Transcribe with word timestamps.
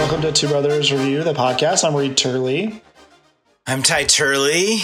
Welcome 0.00 0.22
to 0.22 0.32
Two 0.32 0.48
Brothers 0.48 0.90
Review, 0.90 1.22
the 1.22 1.34
podcast. 1.34 1.86
I'm 1.86 1.94
Reed 1.94 2.16
Turley. 2.16 2.82
I'm 3.66 3.82
Ty 3.82 4.04
Turley, 4.04 4.78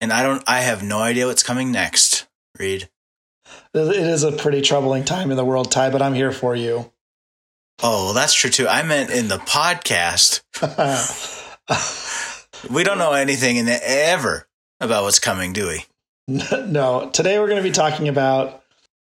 and 0.00 0.12
I 0.12 0.22
don't. 0.22 0.40
I 0.46 0.60
have 0.60 0.84
no 0.84 1.00
idea 1.00 1.26
what's 1.26 1.42
coming 1.42 1.72
next. 1.72 2.28
Reed. 2.60 2.88
It 3.74 3.96
is 3.96 4.22
a 4.22 4.30
pretty 4.30 4.60
troubling 4.60 5.04
time 5.04 5.32
in 5.32 5.36
the 5.36 5.44
world, 5.44 5.72
Ty, 5.72 5.90
but 5.90 6.00
I'm 6.00 6.14
here 6.14 6.30
for 6.30 6.54
you. 6.54 6.92
Oh, 7.82 8.04
well, 8.04 8.14
that's 8.14 8.34
true 8.34 8.50
too. 8.50 8.68
I 8.68 8.84
meant 8.84 9.10
in 9.10 9.26
the 9.26 9.38
podcast. 9.38 10.42
we 12.70 12.84
don't 12.84 12.98
know 12.98 13.14
anything 13.14 13.56
in 13.56 13.66
the, 13.66 13.80
ever 13.82 14.46
about 14.78 15.02
what's 15.02 15.18
coming, 15.18 15.52
do 15.52 15.66
we? 15.66 15.84
no. 16.68 17.10
Today 17.12 17.40
we're 17.40 17.48
going 17.48 17.62
to 17.62 17.68
be 17.68 17.74
talking 17.74 18.06
about 18.06 18.62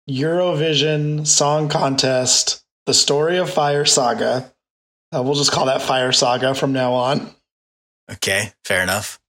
Eurovision 0.08 1.26
Song 1.26 1.68
Contest, 1.68 2.64
the 2.86 2.94
story 2.94 3.36
of 3.36 3.50
Fire 3.50 3.84
Saga. 3.84 4.50
Uh, 5.14 5.22
we'll 5.22 5.34
just 5.34 5.52
call 5.52 5.66
that 5.66 5.82
Fire 5.82 6.12
Saga 6.12 6.54
from 6.54 6.72
now 6.72 6.92
on. 6.92 7.30
Okay, 8.10 8.52
fair 8.64 8.82
enough. 8.82 9.20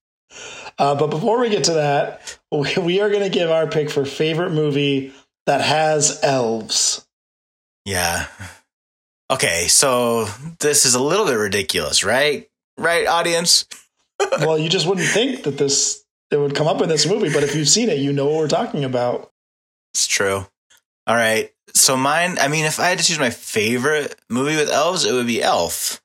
Uh, 0.78 0.96
but 0.96 1.08
before 1.08 1.40
we 1.40 1.50
get 1.50 1.66
to 1.66 1.74
that, 1.74 2.40
we, 2.52 2.74
we 2.78 3.02
are 3.02 3.10
going 3.10 3.24
to 3.24 3.30
give 3.30 3.50
our 3.50 3.68
pick 3.68 3.90
for 3.90 4.06
favorite 4.06 4.52
movie 4.52 5.14
that 5.46 5.62
has 5.62 6.20
elves. 6.24 7.06
Yeah. 7.86 8.28
Okay, 9.32 9.68
so 9.68 10.26
this 10.60 10.86
is 10.86 10.96
a 10.96 11.04
little 11.04 11.26
bit 11.26 11.36
ridiculous, 11.36 12.04
right? 12.04 12.50
Right, 12.78 13.06
audience? 13.08 13.66
well, 14.40 14.58
you 14.58 14.70
just 14.70 14.88
wouldn't 14.88 15.08
think 15.08 15.44
that 15.44 15.58
this 15.58 16.04
it 16.32 16.38
would 16.38 16.56
come 16.56 16.68
up 16.68 16.82
in 16.82 16.90
this 16.90 17.08
movie, 17.08 17.32
but 17.34 17.44
if 17.44 17.56
you've 17.56 17.70
seen 17.70 17.90
it, 17.90 17.98
you 17.98 18.14
know 18.14 18.26
what 18.26 18.36
we're 18.36 18.48
talking 18.48 18.84
about. 18.84 19.32
It's 19.94 20.06
true. 20.06 20.46
All 21.10 21.16
right. 21.16 21.52
So 21.74 21.98
mine, 21.98 22.38
I 22.40 22.48
mean, 22.50 22.66
if 22.66 22.80
I 22.80 22.90
had 22.90 23.00
to 23.00 23.04
choose 23.04 23.18
my 23.18 23.32
favorite 23.32 24.16
movie 24.30 24.56
with 24.56 24.70
elves, 24.70 25.06
it 25.06 25.12
would 25.12 25.26
be 25.26 25.42
Elf. 25.42 26.00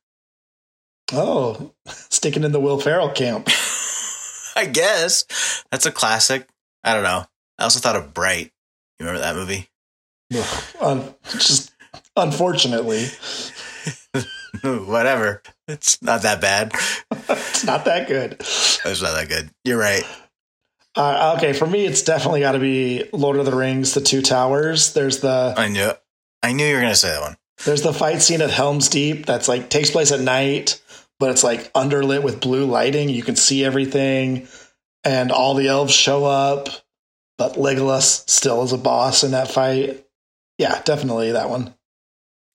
Oh, 1.13 1.73
sticking 1.87 2.43
in 2.43 2.53
the 2.53 2.61
Will 2.61 2.81
Ferrell 2.81 3.11
camp. 3.11 3.49
I 4.57 4.65
guess. 4.65 5.63
That's 5.71 5.85
a 5.85 5.93
classic. 5.93 6.49
I 6.83 6.95
don't 6.95 7.03
know. 7.03 7.27
I 7.59 7.65
also 7.65 7.81
thought 7.81 7.97
of 7.97 8.15
Bright. 8.15 8.51
You 8.99 9.07
remember 9.07 9.21
that 9.21 9.37
movie? 9.37 9.69
Um, 10.81 11.15
just 11.39 11.71
unfortunately. 12.17 13.09
Whatever. 14.63 15.43
It's 15.69 16.01
not 16.01 16.23
that 16.23 16.41
bad. 16.41 16.73
it's 17.29 17.65
not 17.65 17.85
that 17.85 18.09
good. 18.09 18.37
It's 18.41 19.03
not 19.03 19.15
that 19.15 19.29
good. 19.29 19.51
You're 19.65 19.79
right. 19.79 20.05
Uh, 20.97 21.35
okay, 21.37 21.53
for 21.53 21.67
me, 21.67 21.85
it's 21.85 22.03
definitely 22.03 22.41
got 22.41 22.53
to 22.53 22.61
be 22.61 23.05
Lord 23.13 23.37
of 23.37 23.47
the 23.47 23.55
Rings: 23.55 23.95
The 23.95 24.01
Two 24.01 24.23
Towers. 24.23 24.93
There's 24.93 25.21
the 25.21 25.55
I 25.57 25.69
knew 25.69 25.91
I 26.43 26.53
knew 26.53 26.67
you 26.67 26.75
were 26.75 26.81
gonna 26.81 26.95
say 26.95 27.09
that 27.09 27.21
one. 27.21 27.37
There's 27.65 27.83
the 27.83 27.93
fight 27.93 28.23
scene 28.23 28.43
at 28.43 28.51
Helm's 28.51 28.89
Deep 28.89 29.27
that's 29.27 29.49
like 29.49 29.71
takes 29.71 29.91
place 29.91 30.13
at 30.13 30.21
night, 30.21 30.81
but 31.19 31.31
it's 31.31 31.43
like 31.43 31.73
underlit 31.73 32.23
with 32.23 32.41
blue 32.41 32.67
lighting. 32.67 33.09
You 33.09 33.23
can 33.23 33.37
see 33.37 33.65
everything, 33.65 34.47
and 35.03 35.33
all 35.33 35.55
the 35.55 35.69
elves 35.69 35.93
show 35.93 36.25
up, 36.25 36.69
but 37.39 37.55
Legolas 37.55 38.29
still 38.29 38.63
is 38.63 38.73
a 38.73 38.79
boss 38.79 39.25
in 39.25 39.33
that 39.33 39.51
fight. 39.51 40.05
Yeah, 40.59 40.81
definitely 40.85 41.33
that 41.33 41.51
one. 41.51 41.75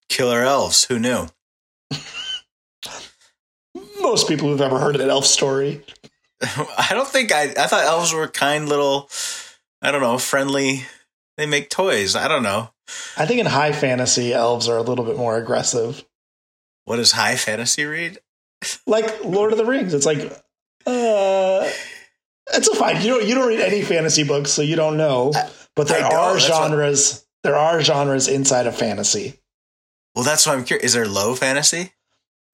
Killer 0.07 0.41
elves. 0.41 0.85
Who 0.85 0.97
knew? 0.97 1.27
Most 4.01 4.27
people 4.27 4.47
who've 4.47 4.61
ever 4.61 4.79
heard 4.79 4.95
of 4.95 5.01
an 5.01 5.09
elf 5.09 5.25
story. 5.25 5.83
I 6.77 6.87
don't 6.91 7.07
think 7.07 7.31
I. 7.31 7.43
I 7.43 7.67
thought 7.67 7.83
elves 7.83 8.13
were 8.13 8.27
kind 8.27 8.69
little. 8.69 9.09
I 9.81 9.91
don't 9.91 10.01
know, 10.01 10.17
friendly. 10.17 10.85
They 11.37 11.45
make 11.45 11.69
toys. 11.69 12.15
I 12.15 12.27
don't 12.27 12.43
know. 12.43 12.71
I 13.17 13.25
think 13.25 13.39
in 13.39 13.45
high 13.45 13.71
fantasy, 13.71 14.33
elves 14.33 14.67
are 14.67 14.77
a 14.77 14.81
little 14.81 15.05
bit 15.05 15.17
more 15.17 15.37
aggressive. 15.37 16.03
What 16.85 16.99
is 16.99 17.11
high 17.11 17.35
fantasy 17.35 17.85
Reed? 17.85 18.19
Like 18.87 19.23
Lord 19.23 19.51
of 19.51 19.57
the 19.57 19.65
Rings. 19.65 19.93
It's 19.93 20.05
like, 20.05 20.19
uh, 20.85 21.69
it's 22.53 22.67
a 22.67 22.75
fine. 22.75 23.01
You 23.01 23.09
don't 23.09 23.27
you 23.27 23.35
don't 23.35 23.47
read 23.47 23.59
any 23.59 23.81
fantasy 23.81 24.23
books, 24.23 24.51
so 24.51 24.61
you 24.61 24.75
don't 24.75 24.97
know. 24.97 25.31
But 25.75 25.87
there 25.87 26.05
are 26.05 26.39
genres. 26.39 27.13
What... 27.13 27.25
There 27.43 27.55
are 27.55 27.81
genres 27.81 28.27
inside 28.27 28.67
of 28.67 28.75
fantasy. 28.75 29.39
Well, 30.15 30.25
that's 30.25 30.45
why 30.45 30.53
I'm 30.53 30.65
curious. 30.65 30.87
Is 30.87 30.93
there 30.93 31.07
low 31.07 31.35
fantasy? 31.35 31.93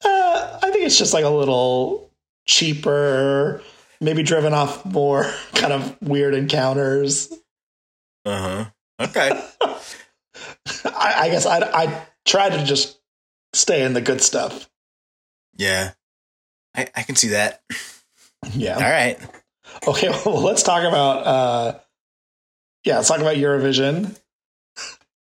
Uh, 0.04 0.58
I 0.62 0.70
think 0.70 0.84
it's 0.84 0.98
just 0.98 1.14
like 1.14 1.24
a 1.24 1.30
little 1.30 2.10
cheaper, 2.46 3.62
maybe 4.06 4.22
driven 4.22 4.54
off 4.54 4.86
more 4.86 5.24
kind 5.54 5.74
of 5.74 6.00
weird 6.00 6.32
encounters. 6.32 7.30
Uh 8.24 8.64
huh. 8.98 9.04
Okay. 9.04 9.28
I, 10.84 11.14
I, 11.18 11.28
guess 11.28 11.44
I 11.44 11.58
I 11.58 12.06
try 12.24 12.48
to 12.48 12.64
just 12.64 12.98
stay 13.52 13.84
in 13.84 13.92
the 13.92 14.00
good 14.00 14.22
stuff. 14.22 14.70
Yeah, 15.58 15.92
I, 16.74 16.88
I 16.94 17.02
can 17.02 17.16
see 17.16 17.28
that. 17.28 17.62
Yeah. 18.52 18.76
All 18.76 18.80
right. 18.82 19.18
Okay. 19.86 20.08
Well, 20.24 20.40
let's 20.40 20.62
talk 20.62 20.84
about. 20.84 21.26
uh 21.26 21.78
Yeah, 22.84 22.96
let's 22.96 23.08
talk 23.08 23.20
about 23.20 23.36
Eurovision. 23.36 24.16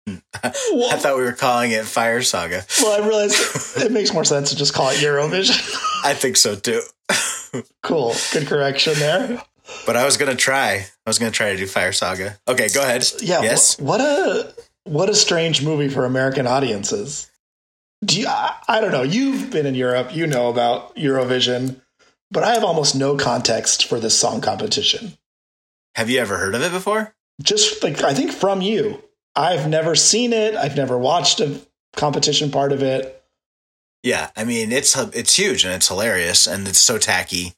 I 0.07 0.49
thought 0.97 1.17
we 1.17 1.23
were 1.23 1.33
calling 1.33 1.71
it 1.71 1.85
Fire 1.85 2.21
Saga. 2.21 2.65
Well, 2.81 3.01
I 3.01 3.05
realized 3.05 3.77
it 3.77 3.91
makes 3.91 4.13
more 4.13 4.23
sense 4.23 4.51
to 4.51 4.55
just 4.55 4.73
call 4.73 4.89
it 4.89 4.97
Eurovision. 4.97 5.57
I 6.03 6.13
think 6.13 6.37
so 6.37 6.55
too. 6.55 6.81
cool. 7.83 8.13
Good 8.31 8.47
correction 8.47 8.93
there. 8.95 9.41
But 9.85 9.95
I 9.95 10.05
was 10.05 10.17
gonna 10.17 10.35
try. 10.35 10.73
I 10.75 11.09
was 11.09 11.17
gonna 11.17 11.31
try 11.31 11.51
to 11.51 11.57
do 11.57 11.65
Fire 11.65 11.91
Saga. 11.91 12.37
Okay, 12.47 12.67
go 12.73 12.83
ahead. 12.83 13.03
Yeah. 13.21 13.41
Yes. 13.41 13.79
What 13.79 13.99
a 14.01 14.53
what 14.83 15.09
a 15.09 15.15
strange 15.15 15.63
movie 15.63 15.89
for 15.89 16.05
American 16.05 16.45
audiences. 16.45 17.31
Do 18.03 18.19
you, 18.21 18.27
I, 18.27 18.55
I 18.67 18.81
don't 18.81 18.91
know. 18.91 19.01
You've 19.01 19.49
been 19.49 19.65
in 19.65 19.73
Europe. 19.73 20.15
You 20.15 20.27
know 20.27 20.49
about 20.49 20.95
Eurovision, 20.95 21.81
but 22.29 22.43
I 22.43 22.53
have 22.53 22.63
almost 22.63 22.95
no 22.95 23.17
context 23.17 23.87
for 23.87 23.99
this 23.99 24.17
song 24.17 24.41
competition. 24.41 25.17
Have 25.95 26.09
you 26.11 26.19
ever 26.19 26.37
heard 26.37 26.53
of 26.53 26.61
it 26.61 26.71
before? 26.71 27.15
Just 27.41 27.81
like 27.83 28.03
I 28.03 28.13
think 28.13 28.31
from 28.31 28.61
you. 28.61 29.01
I've 29.35 29.67
never 29.67 29.95
seen 29.95 30.33
it. 30.33 30.55
I've 30.55 30.77
never 30.77 30.97
watched 30.97 31.39
a 31.39 31.59
competition 31.95 32.51
part 32.51 32.71
of 32.71 32.81
it. 32.81 33.23
Yeah, 34.03 34.29
I 34.35 34.43
mean 34.43 34.71
it's 34.71 34.95
it's 34.97 35.35
huge 35.35 35.65
and 35.65 35.73
it's 35.73 35.87
hilarious 35.87 36.47
and 36.47 36.67
it's 36.67 36.79
so 36.79 36.97
tacky, 36.97 37.55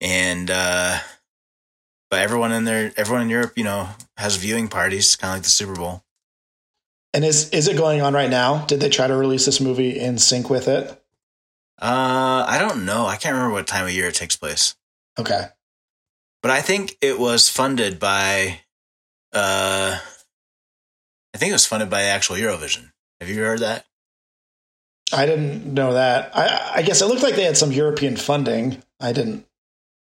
and 0.00 0.50
uh, 0.50 0.98
but 2.10 2.20
everyone 2.20 2.52
in 2.52 2.64
there, 2.64 2.92
everyone 2.96 3.22
in 3.22 3.30
Europe, 3.30 3.54
you 3.56 3.64
know, 3.64 3.88
has 4.18 4.36
viewing 4.36 4.68
parties, 4.68 5.16
kind 5.16 5.30
of 5.30 5.36
like 5.36 5.42
the 5.44 5.48
Super 5.48 5.74
Bowl. 5.74 6.04
And 7.14 7.24
is 7.24 7.48
is 7.50 7.66
it 7.66 7.76
going 7.76 8.02
on 8.02 8.12
right 8.12 8.28
now? 8.28 8.66
Did 8.66 8.80
they 8.80 8.90
try 8.90 9.06
to 9.06 9.16
release 9.16 9.46
this 9.46 9.60
movie 9.60 9.98
in 9.98 10.18
sync 10.18 10.50
with 10.50 10.68
it? 10.68 10.90
Uh, 11.80 12.44
I 12.46 12.58
don't 12.60 12.84
know. 12.84 13.06
I 13.06 13.16
can't 13.16 13.34
remember 13.34 13.54
what 13.54 13.66
time 13.66 13.86
of 13.86 13.92
year 13.92 14.08
it 14.08 14.14
takes 14.14 14.36
place. 14.36 14.76
Okay, 15.18 15.46
but 16.42 16.50
I 16.50 16.60
think 16.60 16.98
it 17.00 17.18
was 17.18 17.48
funded 17.48 17.98
by, 17.98 18.60
uh, 19.32 19.98
I 21.34 21.38
think 21.38 21.50
it 21.50 21.54
was 21.54 21.66
funded 21.66 21.90
by 21.90 22.02
actual 22.02 22.36
Eurovision. 22.36 22.92
Have 23.20 23.28
you 23.28 23.42
heard 23.42 23.58
that? 23.58 23.84
I 25.12 25.26
didn't 25.26 25.74
know 25.74 25.94
that. 25.94 26.30
I, 26.34 26.72
I 26.76 26.82
guess 26.82 27.02
it 27.02 27.06
looked 27.06 27.22
like 27.24 27.34
they 27.34 27.44
had 27.44 27.56
some 27.56 27.72
European 27.72 28.16
funding. 28.16 28.82
I 29.00 29.12
didn't. 29.12 29.44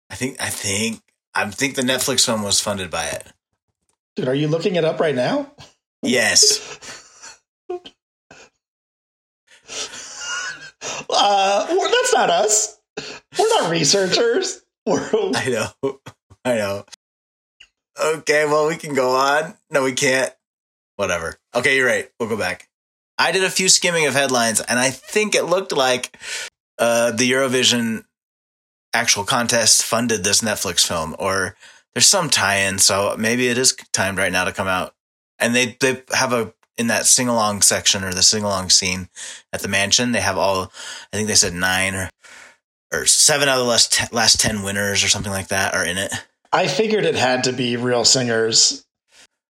I 0.09 0.15
think. 0.15 0.41
I 0.41 0.49
think. 0.49 1.01
I 1.33 1.49
think 1.49 1.75
the 1.75 1.81
Netflix 1.81 2.31
one 2.31 2.43
was 2.43 2.61
funded 2.61 2.91
by 2.91 3.07
it. 3.07 3.27
Dude, 4.15 4.27
are 4.27 4.35
you 4.35 4.47
looking 4.47 4.75
it 4.75 4.85
up 4.85 4.99
right 4.99 5.15
now? 5.15 5.51
Yes. 6.01 7.39
uh, 7.69 7.77
that's 11.67 12.13
not 12.13 12.29
us. 12.29 12.79
We're 13.37 13.61
not 13.61 13.71
researchers. 13.71 14.61
We're... 14.85 15.09
I 15.35 15.49
know. 15.49 15.99
I 16.45 16.55
know. 16.55 16.85
Okay, 18.01 18.45
well, 18.45 18.67
we 18.67 18.77
can 18.77 18.93
go 18.93 19.09
on. 19.09 19.55
No, 19.71 19.83
we 19.83 19.93
can't. 19.93 20.31
Whatever. 20.95 21.38
Okay, 21.53 21.75
you're 21.75 21.88
right. 21.88 22.09
We'll 22.19 22.29
go 22.29 22.38
back. 22.38 22.69
I 23.17 23.31
did 23.31 23.43
a 23.43 23.49
few 23.49 23.69
skimming 23.69 24.05
of 24.05 24.14
headlines, 24.14 24.61
and 24.61 24.79
I 24.79 24.90
think 24.90 25.35
it 25.35 25.46
looked 25.46 25.72
like 25.72 26.17
uh, 26.78 27.11
the 27.11 27.31
Eurovision 27.31 28.03
actual 28.93 29.23
contest 29.23 29.84
funded 29.84 30.23
this 30.23 30.41
Netflix 30.41 30.85
film, 30.85 31.16
or 31.19 31.55
there's 31.93 32.05
some 32.05 32.29
tie-in. 32.29 32.79
So 32.79 33.16
maybe 33.17 33.47
it 33.47 33.58
is 33.58 33.75
timed 33.93 34.17
right 34.17 34.31
now 34.31 34.46
to 34.46 34.52
come 34.52 34.67
out. 34.67 34.93
And 35.40 35.55
they 35.55 35.78
they 35.79 36.02
have 36.14 36.34
a 36.34 36.53
in 36.78 36.87
that 36.87 37.05
sing 37.05 37.28
along 37.28 37.61
section 37.61 38.03
or 38.03 38.14
the 38.14 38.23
sing 38.23 38.43
along 38.43 38.69
scene 38.69 39.09
at 39.53 39.61
the 39.61 39.67
mansion. 39.67 40.11
They 40.11 40.22
have 40.22 40.37
all. 40.37 40.72
I 41.11 41.17
think 41.17 41.28
they 41.28 41.35
said 41.35 41.53
nine 41.53 41.96
or 41.96 42.09
or 42.91 43.05
seven 43.05 43.49
out 43.49 43.59
of 43.59 43.66
the 43.66 43.69
last 43.69 43.91
ten, 43.91 44.08
last 44.11 44.40
ten 44.40 44.64
winners 44.64 45.03
or 45.03 45.09
something 45.09 45.31
like 45.31 45.49
that 45.49 45.73
are 45.73 45.85
in 45.85 45.97
it. 45.97 46.14
I 46.52 46.67
figured 46.67 47.05
it 47.05 47.16
had 47.16 47.46
to 47.46 47.53
be 47.53 47.75
real 47.75 48.05
singers 48.05 48.84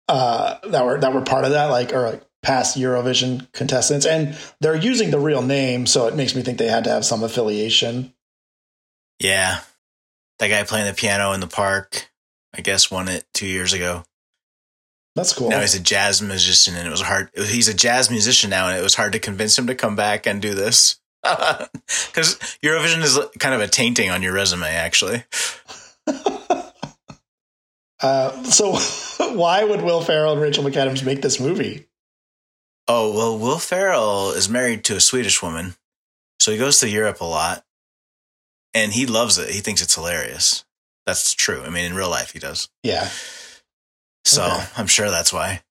uh, 0.09 0.59
that 0.69 0.85
were 0.85 1.01
that 1.01 1.13
were 1.13 1.23
part 1.23 1.45
of 1.45 1.53
that, 1.53 1.67
like 1.67 1.93
or 1.93 2.03
like 2.03 2.23
past 2.43 2.77
Eurovision 2.77 3.51
contestants, 3.53 4.05
and 4.07 4.37
they're 4.61 4.75
using 4.75 5.11
the 5.11 5.21
real 5.21 5.43
name, 5.43 5.87
so 5.87 6.07
it 6.07 6.17
makes 6.17 6.35
me 6.35 6.43
think 6.43 6.59
they 6.59 6.69
had 6.69 6.85
to 6.85 6.91
have 6.91 7.05
some 7.05 7.23
affiliation. 7.23 8.13
Yeah, 9.19 9.61
that 10.39 10.49
guy 10.49 10.65
playing 10.65 10.87
the 10.87 10.95
piano 10.95 11.33
in 11.33 11.41
the 11.41 11.47
park, 11.47 12.11
I 12.55 12.61
guess, 12.61 12.91
won 12.91 13.09
it 13.09 13.25
two 13.33 13.47
years 13.47 13.73
ago. 13.73 14.05
That's 15.15 15.35
cool. 15.35 15.51
Now 15.51 15.61
he's 15.61 15.75
a 15.75 15.81
jazz 15.81 16.23
musician, 16.23 16.75
and 16.75 16.87
it 16.87 16.91
was 16.91 17.03
hard. 17.03 17.31
He's 17.35 17.69
a 17.69 17.75
jazz 17.75 18.11
musician 18.11 18.51
now, 18.51 18.69
and 18.69 18.79
it 18.79 18.83
was 18.83 18.95
hard 18.95 19.13
to 19.13 19.19
convince 19.19 19.59
him 19.59 19.67
to 19.67 19.75
come 19.75 19.95
back 19.95 20.27
and 20.27 20.41
do 20.41 20.55
this. 20.55 20.99
Because 22.09 22.39
Eurovision 22.63 23.03
is 23.03 23.19
kind 23.39 23.55
of 23.55 23.61
a 23.61 23.69
tainting 23.69 24.11
on 24.11 24.23
your 24.23 24.33
resume, 24.33 24.67
actually. 24.67 25.25
Uh, 28.03 28.43
so, 28.45 28.73
why 29.35 29.65
would 29.65 29.83
Will 29.83 30.01
Ferrell 30.01 30.33
and 30.33 30.41
Rachel 30.41 30.65
McAdams 30.65 31.05
make 31.05 31.23
this 31.23 31.39
movie? 31.41 31.87
Oh, 32.89 33.13
well, 33.15 33.39
Will 33.39 33.59
Ferrell 33.59 34.33
is 34.33 34.49
married 34.49 34.85
to 34.85 34.97
a 34.97 35.01
Swedish 35.01 35.41
woman. 35.43 35.75
So 36.41 36.51
he 36.51 36.59
goes 36.59 36.81
to 36.81 36.89
Europe 36.89 37.21
a 37.21 37.25
lot 37.25 37.65
and 38.75 38.93
he 38.93 39.07
loves 39.07 39.39
it. 39.39 39.51
He 39.51 39.61
thinks 39.61 39.81
it's 39.81 39.95
hilarious. 39.95 40.65
That's 41.07 41.33
true. 41.35 41.63
I 41.63 41.71
mean, 41.71 41.85
in 41.85 41.95
real 41.95 42.11
life, 42.11 42.33
he 42.33 42.41
does. 42.41 42.69
Yeah. 42.83 43.09
So 44.25 44.45
Okay. 44.45 44.65
I'm 44.77 44.89
sure 44.89 45.11
that's 45.11 45.33
why. 45.33 45.63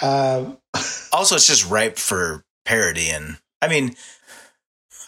Uh, 0.00 0.52
Also, 1.12 1.34
it's 1.34 1.46
just 1.46 1.68
ripe 1.68 1.98
for 1.98 2.42
parody. 2.64 3.10
And 3.10 3.36
I 3.60 3.68
mean, 3.68 3.94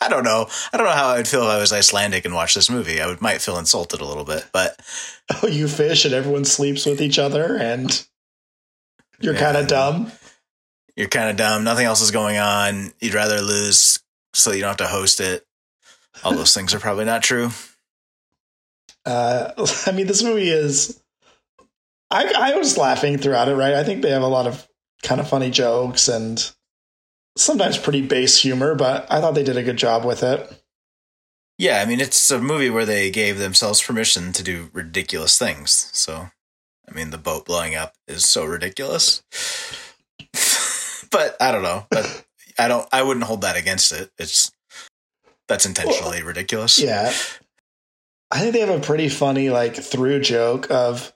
I 0.04 0.08
don't 0.08 0.24
know. 0.24 0.46
I 0.72 0.76
don't 0.76 0.86
know 0.86 0.92
how 0.92 1.08
I'd 1.08 1.26
feel 1.28 1.42
if 1.42 1.48
I 1.48 1.58
was 1.58 1.72
Icelandic 1.72 2.24
and 2.24 2.34
watched 2.34 2.54
this 2.54 2.70
movie. 2.70 3.00
I 3.00 3.06
would 3.06 3.20
might 3.20 3.40
feel 3.40 3.58
insulted 3.58 4.00
a 4.00 4.04
little 4.04 4.24
bit, 4.24 4.46
but 4.52 4.78
oh, 5.42 5.46
you 5.46 5.68
fish 5.68 6.04
and 6.04 6.14
everyone 6.14 6.44
sleeps 6.44 6.86
with 6.86 7.00
each 7.00 7.18
other, 7.18 7.56
and 7.56 8.06
you're 9.20 9.34
Yeah. 9.34 9.40
kind 9.40 9.56
of 9.56 9.66
dumb. 9.68 10.12
you're 10.96 11.08
kind 11.08 11.30
of 11.30 11.36
dumb. 11.36 11.64
Nothing 11.64 11.86
else 11.86 12.00
is 12.02 12.10
going 12.10 12.36
on. 12.38 12.92
You'd 13.00 13.14
rather 13.14 13.40
lose 13.40 13.98
so 14.34 14.52
you 14.52 14.60
don't 14.60 14.68
have 14.68 14.76
to 14.78 14.86
host 14.86 15.20
it. 15.20 15.44
All 16.22 16.32
those 16.34 16.54
things 16.54 16.74
are 16.74 16.78
probably 16.80 17.04
not 17.04 17.22
true. 17.22 17.50
Uh, 19.06 19.52
I 19.86 19.92
mean, 19.92 20.06
this 20.06 20.22
movie 20.22 20.50
is. 20.50 21.00
I 22.10 22.32
I 22.36 22.56
was 22.56 22.76
laughing 22.78 23.18
throughout 23.18 23.48
it. 23.48 23.54
Right, 23.56 23.74
I 23.74 23.84
think 23.84 24.02
they 24.02 24.10
have 24.10 24.22
a 24.22 24.26
lot 24.28 24.46
of 24.46 24.66
kind 25.02 25.20
of 25.20 25.28
funny 25.28 25.50
jokes 25.50 26.08
and 26.08 26.53
sometimes 27.36 27.78
pretty 27.78 28.02
base 28.02 28.38
humor, 28.38 28.74
but 28.74 29.10
I 29.10 29.20
thought 29.20 29.34
they 29.34 29.44
did 29.44 29.56
a 29.56 29.62
good 29.62 29.76
job 29.76 30.04
with 30.04 30.22
it. 30.22 30.62
Yeah, 31.58 31.80
I 31.80 31.84
mean, 31.84 32.00
it's 32.00 32.30
a 32.30 32.40
movie 32.40 32.70
where 32.70 32.86
they 32.86 33.10
gave 33.10 33.38
themselves 33.38 33.80
permission 33.80 34.32
to 34.32 34.42
do 34.42 34.70
ridiculous 34.72 35.38
things. 35.38 35.88
So, 35.92 36.30
I 36.88 36.92
mean, 36.92 37.10
the 37.10 37.18
boat 37.18 37.46
blowing 37.46 37.76
up 37.76 37.94
is 38.08 38.24
so 38.24 38.44
ridiculous. 38.44 39.22
but 41.10 41.36
I 41.40 41.52
don't 41.52 41.62
know. 41.62 41.86
But 41.90 42.24
I 42.58 42.66
don't. 42.66 42.88
I 42.92 43.02
wouldn't 43.02 43.26
hold 43.26 43.42
that 43.42 43.56
against 43.56 43.92
it. 43.92 44.10
It's 44.18 44.50
that's 45.48 45.66
intentionally 45.66 46.22
ridiculous. 46.22 46.78
Yeah. 46.78 47.12
I 48.30 48.40
think 48.40 48.52
they 48.52 48.60
have 48.60 48.70
a 48.70 48.80
pretty 48.80 49.08
funny, 49.08 49.50
like, 49.50 49.76
through 49.76 50.20
joke 50.20 50.70
of 50.70 51.12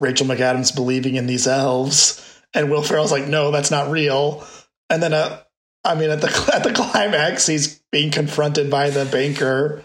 Rachel 0.00 0.26
McAdams 0.26 0.74
believing 0.74 1.16
in 1.16 1.26
these 1.26 1.46
elves, 1.46 2.40
and 2.54 2.70
Will 2.70 2.82
Ferrell's 2.82 3.10
like, 3.10 3.26
no, 3.26 3.50
that's 3.50 3.70
not 3.70 3.90
real. 3.90 4.46
And 4.88 5.02
then, 5.02 5.12
uh, 5.12 5.40
I 5.84 5.94
mean, 5.94 6.10
at 6.10 6.20
the 6.20 6.50
at 6.54 6.62
the 6.62 6.72
climax, 6.72 7.46
he's 7.46 7.80
being 7.90 8.10
confronted 8.10 8.70
by 8.70 8.90
the 8.90 9.04
banker, 9.04 9.82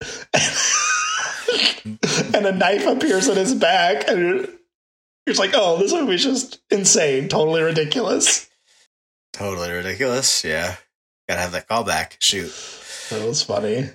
and 2.34 2.46
a 2.46 2.52
knife 2.52 2.86
appears 2.86 3.28
in 3.28 3.36
his 3.36 3.54
back, 3.54 4.08
and 4.08 4.48
you're 5.26 5.36
like, 5.36 5.52
oh, 5.54 5.78
this 5.78 5.92
movie's 5.92 6.24
just 6.24 6.60
insane, 6.70 7.28
totally 7.28 7.62
ridiculous. 7.62 8.48
Totally 9.32 9.70
ridiculous. 9.70 10.44
Yeah, 10.44 10.76
gotta 11.28 11.40
have 11.40 11.52
that 11.52 11.68
callback. 11.68 12.16
Shoot. 12.18 12.52
That 13.10 13.26
was 13.26 13.42
funny. 13.42 13.84
Um, 13.84 13.90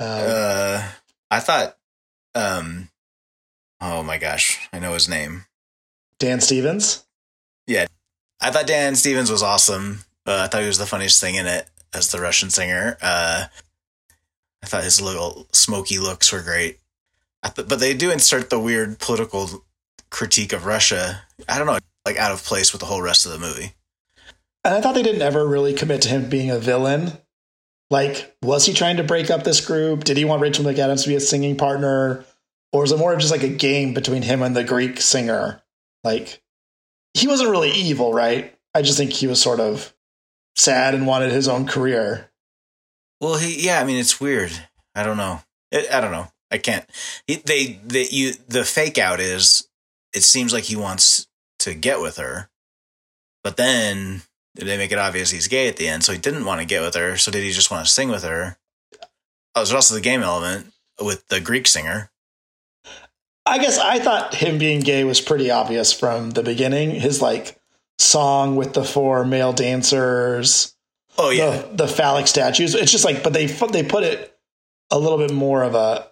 Uh, 0.00 0.88
I 1.30 1.40
thought. 1.40 1.76
Um. 2.34 2.90
Oh 3.80 4.02
my 4.02 4.18
gosh, 4.18 4.68
I 4.72 4.78
know 4.78 4.94
his 4.94 5.08
name. 5.08 5.44
Dan 6.18 6.40
Stevens. 6.40 7.04
Yeah, 7.66 7.86
I 8.40 8.50
thought 8.50 8.66
Dan 8.66 8.96
Stevens 8.96 9.30
was 9.30 9.42
awesome. 9.42 10.00
Uh, 10.26 10.42
I 10.44 10.46
thought 10.48 10.62
he 10.62 10.66
was 10.66 10.78
the 10.78 10.86
funniest 10.86 11.20
thing 11.20 11.36
in 11.36 11.46
it 11.46 11.68
as 11.94 12.10
the 12.10 12.20
Russian 12.20 12.50
singer. 12.50 12.96
Uh, 13.00 13.44
I 14.62 14.66
thought 14.66 14.84
his 14.84 15.00
little 15.00 15.46
smoky 15.52 15.98
looks 15.98 16.32
were 16.32 16.42
great. 16.42 16.80
Th- 17.54 17.68
but 17.68 17.78
they 17.78 17.94
do 17.94 18.10
insert 18.10 18.50
the 18.50 18.58
weird 18.58 18.98
political 18.98 19.64
critique 20.10 20.52
of 20.52 20.66
Russia. 20.66 21.22
I 21.48 21.58
don't 21.58 21.66
know, 21.66 21.78
like 22.04 22.16
out 22.16 22.32
of 22.32 22.42
place 22.42 22.72
with 22.72 22.80
the 22.80 22.86
whole 22.86 23.02
rest 23.02 23.26
of 23.26 23.32
the 23.32 23.38
movie. 23.38 23.74
And 24.64 24.74
I 24.74 24.80
thought 24.80 24.94
they 24.94 25.02
didn't 25.02 25.22
ever 25.22 25.46
really 25.46 25.74
commit 25.74 26.02
to 26.02 26.08
him 26.08 26.28
being 26.28 26.50
a 26.50 26.58
villain. 26.58 27.12
Like, 27.88 28.36
was 28.42 28.66
he 28.66 28.72
trying 28.72 28.96
to 28.96 29.04
break 29.04 29.30
up 29.30 29.44
this 29.44 29.64
group? 29.64 30.02
Did 30.02 30.16
he 30.16 30.24
want 30.24 30.42
Rachel 30.42 30.64
McAdams 30.64 31.04
to 31.04 31.08
be 31.08 31.14
a 31.14 31.20
singing 31.20 31.56
partner? 31.56 32.24
Or 32.72 32.80
was 32.80 32.90
it 32.90 32.98
more 32.98 33.12
of 33.12 33.20
just 33.20 33.30
like 33.30 33.44
a 33.44 33.48
game 33.48 33.94
between 33.94 34.22
him 34.22 34.42
and 34.42 34.56
the 34.56 34.64
Greek 34.64 35.00
singer? 35.00 35.62
Like, 36.02 36.42
he 37.14 37.28
wasn't 37.28 37.50
really 37.50 37.70
evil, 37.70 38.12
right? 38.12 38.52
I 38.74 38.82
just 38.82 38.98
think 38.98 39.12
he 39.12 39.28
was 39.28 39.40
sort 39.40 39.60
of 39.60 39.94
sad 40.56 40.94
and 40.94 41.06
wanted 41.06 41.32
his 41.32 41.48
own 41.48 41.66
career. 41.66 42.30
Well, 43.20 43.36
he 43.36 43.64
yeah, 43.64 43.80
I 43.80 43.84
mean 43.84 43.98
it's 43.98 44.20
weird. 44.20 44.52
I 44.94 45.02
don't 45.02 45.16
know. 45.16 45.40
It, 45.70 45.92
I 45.92 46.00
don't 46.00 46.12
know. 46.12 46.28
I 46.50 46.58
can't. 46.58 46.84
He, 47.26 47.36
they 47.36 47.80
the 47.84 48.06
you 48.10 48.34
the 48.48 48.64
fake 48.64 48.98
out 48.98 49.20
is 49.20 49.68
it 50.14 50.22
seems 50.22 50.52
like 50.52 50.64
he 50.64 50.76
wants 50.76 51.26
to 51.60 51.74
get 51.74 52.00
with 52.00 52.16
her, 52.16 52.48
but 53.42 53.56
then 53.56 54.22
they 54.54 54.76
make 54.76 54.92
it 54.92 54.98
obvious 54.98 55.30
he's 55.30 55.48
gay 55.48 55.68
at 55.68 55.76
the 55.76 55.88
end, 55.88 56.04
so 56.04 56.12
he 56.12 56.18
didn't 56.18 56.44
want 56.44 56.60
to 56.60 56.66
get 56.66 56.82
with 56.82 56.94
her. 56.94 57.16
So 57.16 57.30
did 57.30 57.44
he 57.44 57.52
just 57.52 57.70
want 57.70 57.86
to 57.86 57.92
sing 57.92 58.08
with 58.08 58.24
her? 58.24 58.56
Oh, 59.54 59.60
there's 59.60 59.72
also 59.72 59.94
the 59.94 60.00
game 60.00 60.22
element 60.22 60.72
with 61.02 61.28
the 61.28 61.40
Greek 61.40 61.66
singer. 61.66 62.10
I 63.44 63.58
guess 63.58 63.78
I 63.78 64.00
thought 64.00 64.34
him 64.34 64.58
being 64.58 64.80
gay 64.80 65.04
was 65.04 65.20
pretty 65.20 65.50
obvious 65.50 65.92
from 65.92 66.30
the 66.30 66.42
beginning. 66.42 66.90
His 66.90 67.22
like 67.22 67.58
song 67.98 68.56
with 68.56 68.74
the 68.74 68.84
four 68.84 69.24
male 69.24 69.52
dancers. 69.52 70.74
Oh 71.18 71.30
yeah, 71.30 71.62
the, 71.62 71.84
the 71.84 71.88
phallic 71.88 72.26
statues. 72.26 72.74
It's 72.74 72.92
just 72.92 73.04
like, 73.04 73.22
but 73.22 73.32
they 73.32 73.46
they 73.46 73.82
put 73.82 74.04
it 74.04 74.36
a 74.90 74.98
little 74.98 75.18
bit 75.18 75.32
more 75.32 75.62
of 75.62 75.74
a 75.74 76.08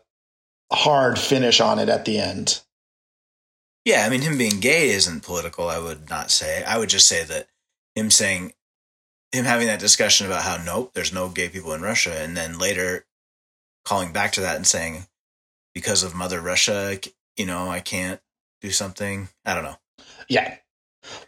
hard 0.72 1.18
finish 1.18 1.60
on 1.60 1.78
it 1.78 1.88
at 1.88 2.04
the 2.04 2.18
end. 2.18 2.60
yeah. 3.84 4.04
I 4.04 4.08
mean, 4.08 4.22
him 4.22 4.38
being 4.38 4.60
gay 4.60 4.88
isn't 4.88 5.22
political. 5.22 5.68
I 5.68 5.78
would 5.78 6.08
not 6.08 6.30
say. 6.30 6.64
I 6.64 6.78
would 6.78 6.88
just 6.88 7.06
say 7.06 7.22
that 7.24 7.48
him 7.94 8.10
saying 8.10 8.52
him 9.32 9.44
having 9.44 9.66
that 9.66 9.80
discussion 9.80 10.26
about 10.26 10.42
how 10.42 10.56
nope, 10.62 10.92
there's 10.94 11.12
no 11.12 11.28
gay 11.28 11.48
people 11.48 11.74
in 11.74 11.82
Russia, 11.82 12.14
and 12.18 12.36
then 12.36 12.58
later 12.58 13.04
calling 13.84 14.12
back 14.12 14.32
to 14.32 14.40
that 14.40 14.56
and 14.56 14.66
saying 14.66 15.06
because 15.74 16.02
of 16.02 16.14
Mother 16.14 16.40
Russia, 16.40 16.98
you 17.36 17.44
know, 17.44 17.68
I 17.68 17.80
can't 17.80 18.20
do 18.62 18.70
something. 18.70 19.28
I 19.44 19.54
don't 19.54 19.64
know. 19.64 19.76
Yeah. 20.28 20.56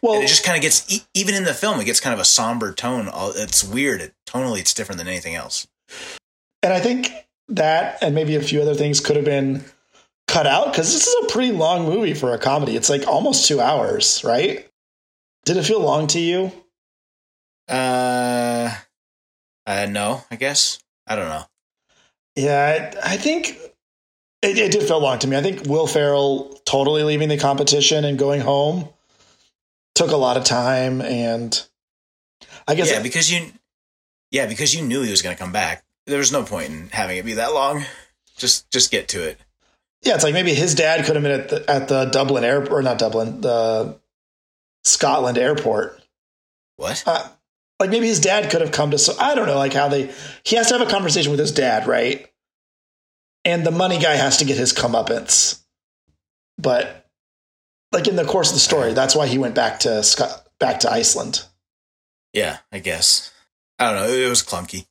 Well, 0.01 0.15
and 0.15 0.23
it 0.23 0.27
just 0.27 0.43
kind 0.43 0.55
of 0.55 0.61
gets 0.61 1.05
even 1.13 1.35
in 1.35 1.43
the 1.43 1.53
film, 1.53 1.79
it 1.79 1.85
gets 1.85 1.99
kind 1.99 2.13
of 2.13 2.19
a 2.19 2.25
somber 2.25 2.73
tone. 2.73 3.09
It's 3.35 3.63
weird. 3.63 4.01
It, 4.01 4.13
tonally, 4.25 4.59
it's 4.59 4.73
different 4.73 4.97
than 4.97 5.07
anything 5.07 5.35
else. 5.35 5.67
and 6.63 6.73
I 6.73 6.79
think 6.79 7.11
that 7.49 7.97
and 8.01 8.13
maybe 8.13 8.35
a 8.35 8.41
few 8.41 8.61
other 8.61 8.75
things 8.75 8.99
could 8.99 9.15
have 9.15 9.25
been 9.25 9.63
cut 10.27 10.45
out 10.45 10.71
because 10.71 10.93
this 10.93 11.07
is 11.07 11.25
a 11.25 11.31
pretty 11.31 11.51
long 11.51 11.85
movie 11.85 12.13
for 12.13 12.33
a 12.33 12.37
comedy. 12.37 12.75
It's 12.75 12.89
like 12.89 13.07
almost 13.07 13.47
two 13.47 13.61
hours, 13.61 14.23
right? 14.23 14.67
Did 15.45 15.57
it 15.57 15.63
feel 15.63 15.79
long 15.79 16.07
to 16.07 16.19
you? 16.19 16.51
Uh, 17.69 18.73
uh 19.65 19.87
no, 19.89 20.23
I 20.29 20.35
guess 20.35 20.79
I 21.07 21.15
don't 21.15 21.29
know. 21.29 21.45
Yeah, 22.35 22.91
I, 23.03 23.13
I 23.13 23.17
think 23.17 23.57
it, 24.41 24.57
it 24.57 24.71
did 24.71 24.83
feel 24.83 24.99
long 24.99 25.19
to 25.19 25.27
me. 25.27 25.37
I 25.37 25.41
think 25.41 25.65
Will 25.67 25.87
Ferrell 25.87 26.59
totally 26.65 27.03
leaving 27.03 27.29
the 27.29 27.37
competition 27.37 28.05
and 28.05 28.19
going 28.19 28.41
home 28.41 28.89
took 29.97 30.11
a 30.11 30.17
lot 30.17 30.37
of 30.37 30.43
time, 30.43 31.01
and 31.01 31.61
I 32.67 32.75
guess 32.75 32.91
yeah, 32.91 33.01
because 33.01 33.31
you, 33.31 33.47
yeah, 34.31 34.45
because 34.45 34.75
you 34.75 34.85
knew 34.85 35.01
he 35.01 35.09
was 35.09 35.21
going 35.21 35.35
to 35.35 35.41
come 35.41 35.51
back. 35.51 35.83
There 36.05 36.19
was 36.19 36.31
no 36.31 36.43
point 36.43 36.69
in 36.69 36.89
having 36.89 37.17
it 37.17 37.25
be 37.25 37.33
that 37.33 37.53
long. 37.53 37.83
Just, 38.37 38.69
just 38.71 38.91
get 38.91 39.07
to 39.09 39.27
it. 39.27 39.39
Yeah, 40.03 40.13
it's 40.13 40.23
like 40.23 40.33
maybe 40.33 40.53
his 40.53 40.75
dad 40.75 41.03
could 41.05 41.15
have 41.15 41.23
been 41.23 41.39
at 41.39 41.49
the 41.49 41.69
at 41.69 41.87
the 41.87 42.05
Dublin 42.05 42.43
airport, 42.43 42.71
or 42.71 42.81
not 42.83 42.99
Dublin, 42.99 43.41
the 43.41 43.97
Scotland 44.83 45.39
airport. 45.39 45.99
What? 46.75 47.03
Uh, 47.07 47.27
like 47.79 47.89
maybe 47.89 48.07
his 48.07 48.19
dad 48.19 48.51
could 48.51 48.61
have 48.61 48.71
come 48.71 48.91
to. 48.91 48.99
So 48.99 49.15
I 49.19 49.33
don't 49.33 49.47
know, 49.47 49.57
like 49.57 49.73
how 49.73 49.87
they. 49.87 50.11
He 50.43 50.55
has 50.55 50.67
to 50.67 50.77
have 50.77 50.87
a 50.87 50.91
conversation 50.91 51.31
with 51.31 51.39
his 51.39 51.51
dad, 51.51 51.87
right? 51.87 52.31
And 53.43 53.65
the 53.65 53.71
money 53.71 53.97
guy 53.97 54.13
has 54.13 54.37
to 54.37 54.45
get 54.45 54.57
his 54.57 54.71
comeuppance. 54.71 55.63
But 56.59 57.06
like 57.91 58.07
in 58.07 58.15
the 58.15 58.25
course 58.25 58.49
of 58.49 58.55
the 58.55 58.59
story, 58.59 58.93
that's 58.93 59.15
why 59.15 59.27
he 59.27 59.37
went 59.37 59.55
back 59.55 59.79
to 59.81 60.03
Scot- 60.03 60.45
back 60.59 60.81
to 60.81 60.91
Iceland. 60.91 61.43
Yeah, 62.33 62.57
I 62.71 62.79
guess. 62.79 63.31
I 63.79 63.91
don't 63.91 63.95
know. 64.01 64.13
It 64.13 64.29
was 64.29 64.43
clunky. 64.43 64.85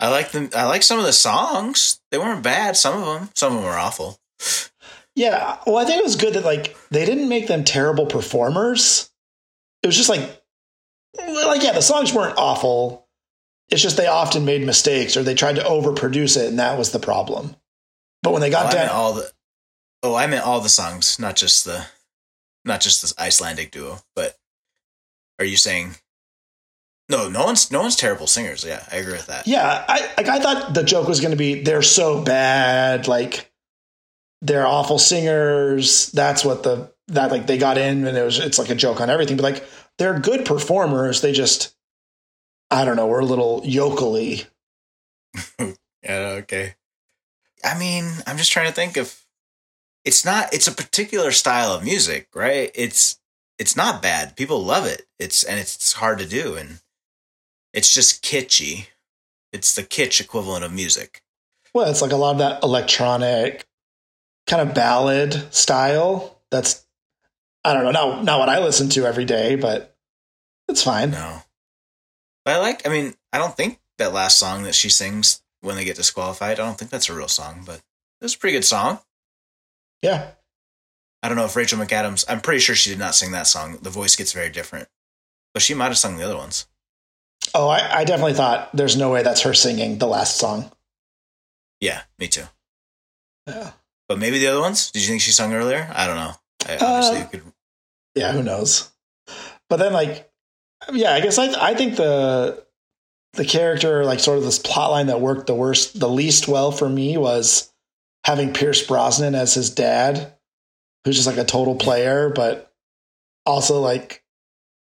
I 0.00 0.08
like 0.10 0.32
them. 0.32 0.50
I 0.54 0.66
like 0.66 0.82
some 0.82 0.98
of 0.98 1.04
the 1.04 1.12
songs. 1.12 2.00
They 2.10 2.18
weren't 2.18 2.42
bad. 2.42 2.76
Some 2.76 3.00
of 3.00 3.06
them. 3.06 3.30
Some 3.34 3.52
of 3.52 3.58
them 3.58 3.64
were 3.64 3.78
awful. 3.78 4.18
Yeah, 5.16 5.58
well, 5.66 5.76
I 5.76 5.84
think 5.84 6.00
it 6.00 6.04
was 6.04 6.16
good 6.16 6.34
that 6.34 6.44
like 6.44 6.76
they 6.90 7.06
didn't 7.06 7.28
make 7.28 7.46
them 7.46 7.64
terrible 7.64 8.06
performers. 8.06 9.10
It 9.82 9.86
was 9.86 9.96
just 9.96 10.08
like, 10.08 10.42
like 11.16 11.62
yeah, 11.62 11.72
the 11.72 11.82
songs 11.82 12.12
weren't 12.12 12.36
awful. 12.36 13.06
It's 13.70 13.82
just 13.82 13.96
they 13.96 14.08
often 14.08 14.44
made 14.44 14.66
mistakes 14.66 15.16
or 15.16 15.22
they 15.22 15.34
tried 15.34 15.56
to 15.56 15.62
overproduce 15.62 16.36
it, 16.36 16.48
and 16.48 16.58
that 16.58 16.76
was 16.76 16.90
the 16.90 16.98
problem. 16.98 17.54
But 18.22 18.32
when 18.32 18.40
they 18.40 18.50
got 18.50 18.66
I 18.66 18.72
down, 18.72 18.88
all 18.90 19.12
the. 19.14 19.30
Oh, 20.04 20.14
I 20.14 20.26
meant 20.26 20.44
all 20.44 20.60
the 20.60 20.68
songs, 20.68 21.18
not 21.18 21.34
just 21.34 21.64
the, 21.64 21.86
not 22.64 22.80
just 22.82 23.00
this 23.02 23.14
Icelandic 23.18 23.70
duo. 23.72 24.00
But 24.14 24.36
are 25.38 25.44
you 25.46 25.56
saying 25.56 25.96
No, 27.08 27.28
no 27.28 27.44
one's 27.44 27.70
no 27.70 27.80
one's 27.82 27.96
terrible 27.96 28.26
singers. 28.26 28.64
Yeah, 28.64 28.86
I 28.92 28.96
agree 28.96 29.14
with 29.14 29.26
that. 29.28 29.46
Yeah, 29.46 29.84
I 29.88 30.12
like 30.16 30.28
I 30.28 30.38
thought 30.40 30.74
the 30.74 30.82
joke 30.84 31.08
was 31.08 31.20
going 31.20 31.32
to 31.32 31.36
be 31.36 31.62
they're 31.62 31.82
so 31.82 32.22
bad, 32.22 33.08
like 33.08 33.50
they're 34.42 34.66
awful 34.66 34.98
singers. 34.98 36.10
That's 36.12 36.44
what 36.44 36.62
the 36.62 36.92
that 37.08 37.30
like 37.30 37.46
they 37.46 37.58
got 37.58 37.78
in 37.78 38.06
and 38.06 38.16
it 38.16 38.22
was 38.22 38.38
it's 38.38 38.58
like 38.58 38.70
a 38.70 38.74
joke 38.74 39.00
on 39.00 39.10
everything. 39.10 39.36
But 39.36 39.44
like 39.44 39.64
they're 39.98 40.18
good 40.18 40.44
performers. 40.44 41.20
They 41.22 41.32
just 41.32 41.74
I 42.70 42.84
don't 42.84 42.96
know, 42.96 43.06
we're 43.06 43.20
a 43.20 43.24
little 43.24 43.62
yokely. 43.64 44.44
Yeah, 46.02 46.36
okay. 46.42 46.74
I 47.64 47.78
mean, 47.78 48.04
I'm 48.26 48.36
just 48.36 48.52
trying 48.52 48.66
to 48.66 48.74
think 48.74 48.98
of 48.98 49.18
it's 50.04 50.24
not 50.24 50.52
it's 50.52 50.66
a 50.66 50.72
particular 50.72 51.30
style 51.30 51.72
of 51.72 51.84
music, 51.84 52.28
right? 52.34 52.70
It's 52.74 53.18
it's 53.58 53.76
not 53.76 54.02
bad. 54.02 54.36
People 54.36 54.62
love 54.62 54.86
it. 54.86 55.06
It's 55.18 55.42
and 55.42 55.58
it's 55.58 55.92
hard 55.94 56.18
to 56.18 56.26
do 56.26 56.54
and 56.56 56.80
it's 57.72 57.92
just 57.92 58.22
kitschy. 58.22 58.88
It's 59.52 59.74
the 59.74 59.82
kitsch 59.82 60.20
equivalent 60.20 60.64
of 60.64 60.72
music. 60.72 61.22
Well, 61.72 61.90
it's 61.90 62.02
like 62.02 62.12
a 62.12 62.16
lot 62.16 62.32
of 62.32 62.38
that 62.38 62.62
electronic 62.62 63.66
kind 64.46 64.68
of 64.68 64.74
ballad 64.74 65.52
style. 65.54 66.38
That's 66.50 66.84
I 67.64 67.72
don't 67.72 67.84
know, 67.84 67.90
not 67.90 68.24
not 68.24 68.38
what 68.40 68.48
I 68.48 68.58
listen 68.58 68.88
to 68.90 69.06
every 69.06 69.24
day, 69.24 69.56
but 69.56 69.96
it's 70.68 70.82
fine. 70.82 71.12
No. 71.12 71.42
But 72.44 72.56
I 72.56 72.58
like 72.58 72.86
I 72.86 72.90
mean, 72.90 73.14
I 73.32 73.38
don't 73.38 73.56
think 73.56 73.80
that 73.98 74.12
last 74.12 74.38
song 74.38 74.64
that 74.64 74.74
she 74.74 74.90
sings 74.90 75.42
when 75.60 75.76
they 75.76 75.84
get 75.84 75.96
disqualified, 75.96 76.60
I 76.60 76.64
don't 76.64 76.78
think 76.78 76.90
that's 76.90 77.08
a 77.08 77.14
real 77.14 77.28
song, 77.28 77.62
but 77.64 77.80
it's 78.20 78.34
a 78.34 78.38
pretty 78.38 78.56
good 78.56 78.64
song. 78.64 79.00
Yeah. 80.04 80.32
I 81.22 81.28
don't 81.28 81.38
know 81.38 81.46
if 81.46 81.56
Rachel 81.56 81.78
McAdams, 81.78 82.26
I'm 82.28 82.42
pretty 82.42 82.60
sure 82.60 82.74
she 82.74 82.90
did 82.90 82.98
not 82.98 83.14
sing 83.14 83.32
that 83.32 83.46
song. 83.46 83.78
The 83.80 83.88
voice 83.88 84.14
gets 84.14 84.32
very 84.32 84.50
different. 84.50 84.88
But 85.54 85.62
she 85.62 85.72
might 85.72 85.86
have 85.86 85.96
sung 85.96 86.18
the 86.18 86.24
other 86.24 86.36
ones. 86.36 86.66
Oh, 87.54 87.68
I, 87.68 88.00
I 88.00 88.04
definitely 88.04 88.34
thought 88.34 88.68
there's 88.76 88.98
no 88.98 89.10
way 89.10 89.22
that's 89.22 89.40
her 89.42 89.54
singing 89.54 89.96
the 89.96 90.06
last 90.06 90.36
song. 90.36 90.70
Yeah, 91.80 92.02
me 92.18 92.28
too. 92.28 92.44
Yeah. 93.46 93.70
But 94.08 94.18
maybe 94.18 94.38
the 94.38 94.48
other 94.48 94.60
ones? 94.60 94.90
Did 94.90 95.02
you 95.02 95.08
think 95.08 95.22
she 95.22 95.30
sung 95.30 95.54
earlier? 95.54 95.90
I 95.94 96.06
don't 96.06 96.16
know. 96.16 96.32
I, 96.68 96.76
obviously, 96.76 97.16
Uh, 97.16 97.20
you 97.20 97.26
could. 97.28 97.42
Yeah, 98.14 98.32
who 98.32 98.42
knows? 98.42 98.90
But 99.70 99.76
then 99.78 99.92
like 99.94 100.30
yeah, 100.92 101.14
I 101.14 101.20
guess 101.20 101.38
I 101.38 101.70
I 101.70 101.74
think 101.74 101.96
the 101.96 102.64
the 103.32 103.44
character, 103.44 104.04
like 104.04 104.20
sort 104.20 104.38
of 104.38 104.44
this 104.44 104.58
plot 104.58 104.90
line 104.90 105.06
that 105.06 105.20
worked 105.20 105.46
the 105.46 105.54
worst 105.54 105.98
the 105.98 106.08
least 106.08 106.46
well 106.46 106.70
for 106.72 106.88
me 106.88 107.16
was 107.16 107.72
having 108.24 108.52
Pierce 108.52 108.86
Brosnan 108.86 109.34
as 109.34 109.54
his 109.54 109.70
dad, 109.70 110.32
who's 111.04 111.16
just 111.16 111.26
like 111.26 111.36
a 111.38 111.44
total 111.44 111.74
player, 111.74 112.30
but 112.30 112.72
also 113.46 113.80
like 113.80 114.22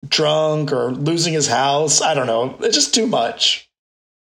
drunk 0.07 0.73
or 0.73 0.90
losing 0.92 1.33
his 1.33 1.47
house. 1.49 2.00
I 2.02 2.14
don't 2.14 2.26
know. 2.26 2.57
It's 2.61 2.75
just 2.76 2.95
too 2.95 3.07
much. 3.07 3.71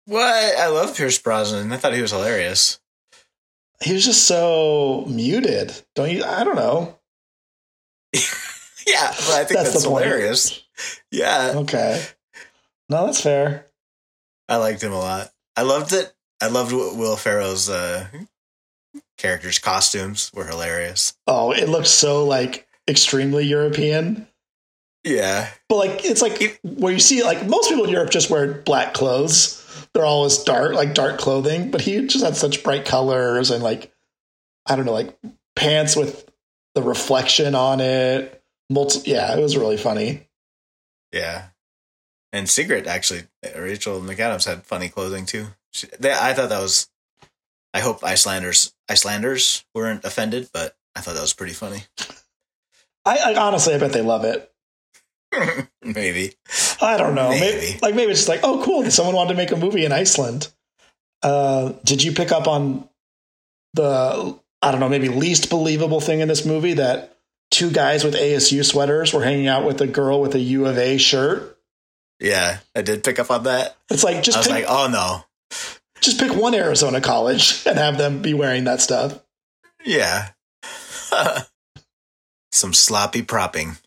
What? 0.05 0.23
I 0.57 0.67
love 0.67 0.95
Pierce 0.97 1.17
Brosnan. 1.19 1.71
I 1.71 1.77
thought 1.77 1.93
he 1.93 2.01
was 2.01 2.11
hilarious. 2.11 2.79
He 3.81 3.93
was 3.93 4.05
just 4.05 4.23
so 4.27 5.05
muted. 5.09 5.73
Don't 5.95 6.09
you 6.11 6.23
I 6.23 6.43
don't 6.43 6.55
know. 6.55 6.99
Yeah, 8.85 9.07
but 9.11 9.29
I 9.29 9.45
think 9.45 9.59
That's 9.59 9.71
that's, 9.71 9.83
the 9.85 9.89
point. 9.89 10.03
hilarious. 10.03 10.61
Yeah, 11.09 11.53
Okay. 11.55 12.03
No, 12.89 13.05
that's 13.05 13.21
fair. 13.21 13.67
I 14.49 14.57
liked 14.57 14.83
him 14.83 14.91
a 14.91 14.99
lot. 14.99 15.31
I 15.55 15.61
loved 15.61 15.93
it. 15.93 16.13
I 16.41 16.47
loved 16.47 16.73
Will 16.73 17.15
Ferrell's 17.15 17.69
uh, 17.69 18.07
characters' 19.17 19.59
costumes 19.59 20.31
were 20.33 20.45
hilarious. 20.45 21.13
Oh, 21.27 21.51
it 21.51 21.69
looks 21.69 21.89
so 21.89 22.25
like 22.25 22.67
extremely 22.87 23.45
European. 23.45 24.27
Yeah, 25.03 25.49
But 25.67 25.75
like 25.77 26.05
it's 26.05 26.21
like 26.21 26.59
where 26.63 26.93
you 26.93 26.99
see 26.99 27.23
like 27.23 27.45
most 27.45 27.69
people 27.69 27.83
in 27.83 27.89
Europe 27.89 28.09
just 28.09 28.29
wear 28.29 28.53
black 28.53 28.93
clothes. 28.93 29.59
They're 29.93 30.05
always 30.05 30.37
dark, 30.39 30.73
like 30.73 30.93
dark 30.93 31.19
clothing. 31.19 31.71
But 31.71 31.81
he 31.81 32.05
just 32.07 32.23
had 32.23 32.37
such 32.37 32.63
bright 32.63 32.85
colors 32.85 33.51
and 33.51 33.61
like 33.61 33.91
I 34.65 34.75
don't 34.77 34.85
know, 34.85 34.93
like 34.93 35.17
pants 35.57 35.95
with 35.97 36.29
the 36.73 36.81
reflection 36.81 37.53
on 37.53 37.81
it. 37.81 38.41
Multi- 38.69 39.11
yeah, 39.11 39.37
it 39.37 39.41
was 39.41 39.57
really 39.57 39.77
funny. 39.77 40.27
yeah. 41.11 41.47
And 42.31 42.47
Sigrit 42.47 42.87
actually, 42.87 43.23
Rachel 43.55 44.01
McAdams 44.01 44.45
had 44.47 44.63
funny 44.63 44.89
clothing 44.89 45.27
too. 45.27 45.47
She, 45.71 45.85
they, 45.99 46.11
I 46.11 46.33
thought 46.33 46.49
that 46.49 46.61
was. 46.61 46.89
I 47.75 47.79
hope 47.79 48.03
Icelanders 48.03 48.72
Icelanders 48.89 49.65
weren't 49.73 50.05
offended, 50.05 50.49
but 50.53 50.75
I 50.95 51.01
thought 51.01 51.15
that 51.15 51.21
was 51.21 51.33
pretty 51.33 51.53
funny. 51.53 51.83
I, 53.05 53.33
I 53.33 53.35
honestly, 53.35 53.73
I 53.73 53.77
bet 53.77 53.93
they 53.93 54.01
love 54.01 54.23
it. 54.25 54.49
Maybe. 55.81 56.33
I 56.81 56.97
don't 56.97 57.15
know. 57.15 57.29
Maybe. 57.29 57.57
Maybe. 57.57 57.79
like 57.81 57.95
maybe 57.95 58.11
it's 58.11 58.19
just 58.19 58.29
like, 58.29 58.41
oh, 58.43 58.61
cool. 58.63 58.89
Someone 58.91 59.15
wanted 59.15 59.33
to 59.33 59.37
make 59.37 59.51
a 59.51 59.55
movie 59.55 59.85
in 59.85 59.91
Iceland. 59.91 60.51
Uh, 61.21 61.73
did 61.83 62.03
you 62.03 62.11
pick 62.11 62.31
up 62.31 62.47
on 62.47 62.87
the 63.73 64.37
I 64.61 64.71
don't 64.71 64.79
know, 64.79 64.89
maybe 64.89 65.09
least 65.09 65.49
believable 65.49 65.99
thing 65.99 66.21
in 66.21 66.27
this 66.27 66.45
movie 66.45 66.73
that 66.73 67.17
two 67.51 67.69
guys 67.71 68.03
with 68.03 68.15
ASU 68.15 68.63
sweaters 68.63 69.13
were 69.13 69.23
hanging 69.23 69.47
out 69.47 69.65
with 69.65 69.81
a 69.81 69.87
girl 69.87 70.21
with 70.21 70.35
a 70.35 70.39
U 70.39 70.65
of 70.65 70.77
A 70.77 70.97
shirt? 70.97 71.57
Yeah, 72.19 72.59
I 72.75 72.81
did 72.81 73.03
pick 73.03 73.19
up 73.19 73.29
on 73.29 73.43
that. 73.43 73.75
It's 73.89 74.03
like 74.03 74.23
just 74.23 74.37
I 74.37 74.39
was 74.39 74.47
pick, 74.47 74.55
like, 74.55 74.65
oh 74.67 74.87
no. 74.89 75.23
Just 76.03 76.19
pick 76.19 76.35
one 76.35 76.53
Arizona 76.53 77.01
college 77.01 77.65
and 77.65 77.77
have 77.77 77.97
them 77.97 78.21
be 78.21 78.33
wearing 78.33 78.65
that 78.65 78.81
stuff. 78.81 79.19
Yeah. 79.85 80.29
Some 82.51 82.73
sloppy 82.73 83.21
propping. 83.21 83.77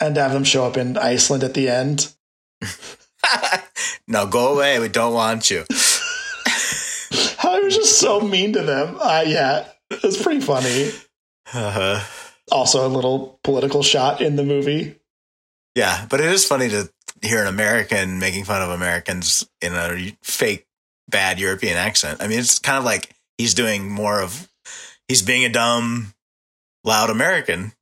And 0.00 0.16
have 0.16 0.32
them 0.32 0.44
show 0.44 0.64
up 0.66 0.76
in 0.76 0.98
Iceland 0.98 1.44
at 1.44 1.54
the 1.54 1.68
end. 1.68 2.12
no, 4.08 4.26
go 4.26 4.54
away. 4.54 4.78
We 4.80 4.88
don't 4.88 5.14
want 5.14 5.50
you. 5.50 5.64
I 7.42 7.60
was 7.62 7.76
just 7.76 7.98
so 7.98 8.20
mean 8.20 8.52
to 8.54 8.62
them. 8.62 8.96
Uh, 9.00 9.24
yeah, 9.26 9.66
it 9.90 10.02
was 10.02 10.20
pretty 10.20 10.40
funny. 10.40 10.90
Uh-huh. 11.52 12.00
Also, 12.50 12.86
a 12.86 12.88
little 12.88 13.38
political 13.44 13.82
shot 13.82 14.20
in 14.20 14.36
the 14.36 14.44
movie. 14.44 14.96
Yeah, 15.74 16.06
but 16.10 16.20
it 16.20 16.26
is 16.26 16.44
funny 16.44 16.68
to 16.68 16.90
hear 17.22 17.40
an 17.40 17.46
American 17.46 18.18
making 18.18 18.44
fun 18.44 18.62
of 18.62 18.70
Americans 18.70 19.48
in 19.60 19.72
a 19.72 20.16
fake 20.22 20.66
bad 21.08 21.38
European 21.38 21.76
accent. 21.76 22.22
I 22.22 22.28
mean, 22.28 22.38
it's 22.38 22.58
kind 22.58 22.78
of 22.78 22.84
like 22.84 23.14
he's 23.38 23.54
doing 23.54 23.88
more 23.90 24.20
of 24.20 24.48
he's 25.08 25.22
being 25.22 25.44
a 25.44 25.48
dumb, 25.48 26.14
loud 26.84 27.10
American. 27.10 27.72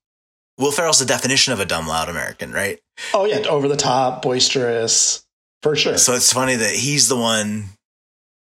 Will 0.58 0.72
Ferrell's 0.72 0.98
the 0.98 1.06
definition 1.06 1.52
of 1.52 1.60
a 1.60 1.64
dumb, 1.64 1.86
loud 1.88 2.08
American, 2.08 2.52
right? 2.52 2.80
Oh 3.14 3.24
yeah, 3.24 3.38
over 3.48 3.68
the 3.68 3.76
top, 3.76 4.22
boisterous, 4.22 5.24
for 5.62 5.74
sure. 5.74 5.98
So 5.98 6.14
it's 6.14 6.32
funny 6.32 6.56
that 6.56 6.74
he's 6.74 7.08
the 7.08 7.16
one 7.16 7.64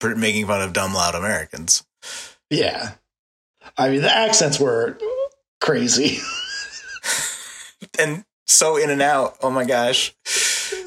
making 0.02 0.46
fun 0.46 0.62
of 0.62 0.72
dumb, 0.72 0.94
loud 0.94 1.14
Americans. 1.14 1.84
Yeah. 2.48 2.92
I 3.76 3.90
mean, 3.90 4.02
the 4.02 4.10
accents 4.14 4.58
were 4.58 4.98
crazy. 5.60 6.18
And 7.98 8.24
so 8.46 8.76
in 8.76 8.90
and 8.90 9.02
out. 9.02 9.36
Oh 9.42 9.50
my 9.50 9.64
gosh. 9.64 10.14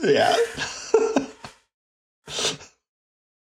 yeah. 0.02 0.36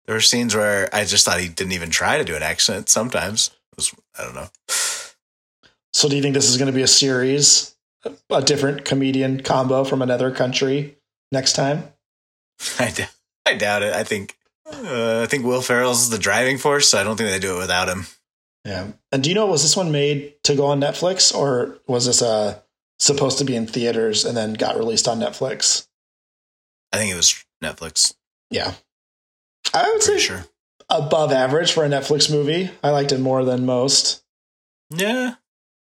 There 0.06 0.14
were 0.14 0.21
scenes 0.21 0.54
where 0.54 0.88
I 0.94 1.04
just 1.04 1.25
thought 1.25 1.40
he 1.40 1.49
didn't 1.49 1.73
even 1.73 1.90
try 1.90 2.18
to 2.18 2.25
do 2.25 2.35
an 2.35 2.42
accent 2.42 2.88
sometimes. 2.88 3.50
It 3.73 3.76
was, 3.76 3.94
I 4.18 4.25
don't 4.25 4.35
know. 4.35 4.49
So, 5.92 6.09
do 6.09 6.16
you 6.16 6.23
think 6.23 6.35
this 6.35 6.49
is 6.49 6.56
going 6.56 6.71
to 6.71 6.75
be 6.75 6.82
a 6.82 6.88
series, 6.88 7.75
a 8.30 8.42
different 8.42 8.85
comedian 8.85 9.42
combo 9.42 9.85
from 9.85 10.02
another 10.02 10.30
country 10.30 10.97
next 11.30 11.52
time? 11.52 11.85
I, 12.78 12.90
d- 12.90 13.04
I 13.47 13.54
doubt 13.54 13.82
it. 13.82 13.94
I 13.94 14.02
think 14.02 14.37
uh, 14.66 15.21
I 15.23 15.26
think 15.26 15.44
Will 15.44 15.61
Ferrell's 15.61 16.11
the 16.11 16.18
driving 16.18 16.59
force, 16.59 16.88
so 16.88 16.99
I 16.99 17.04
don't 17.04 17.16
think 17.16 17.30
they 17.30 17.38
do 17.38 17.56
it 17.56 17.59
without 17.59 17.88
him. 17.88 18.06
Yeah. 18.64 18.88
And 19.11 19.23
do 19.23 19.28
you 19.28 19.35
know, 19.35 19.47
was 19.47 19.62
this 19.62 19.76
one 19.76 19.90
made 19.90 20.35
to 20.44 20.54
go 20.54 20.66
on 20.66 20.80
Netflix 20.80 21.35
or 21.35 21.78
was 21.87 22.06
this 22.06 22.23
uh, 22.23 22.61
supposed 22.99 23.38
to 23.38 23.44
be 23.44 23.56
in 23.56 23.66
theaters 23.66 24.25
and 24.25 24.37
then 24.37 24.54
got 24.54 24.76
released 24.76 25.09
on 25.09 25.18
Netflix? 25.18 25.87
I 26.92 26.99
think 26.99 27.12
it 27.12 27.16
was 27.16 27.44
Netflix. 27.62 28.14
Yeah. 28.50 28.73
I 29.75 29.91
would 29.91 30.02
say 30.02 30.19
sure. 30.19 30.45
above 30.91 31.33
average 31.33 31.73
for 31.73 31.85
a 31.85 31.88
Netflix 31.88 32.31
movie. 32.31 32.71
I 32.83 32.91
liked 32.91 33.12
it 33.12 33.21
more 33.21 33.45
than 33.45 33.67
most. 33.67 34.23
Yeah, 34.91 35.35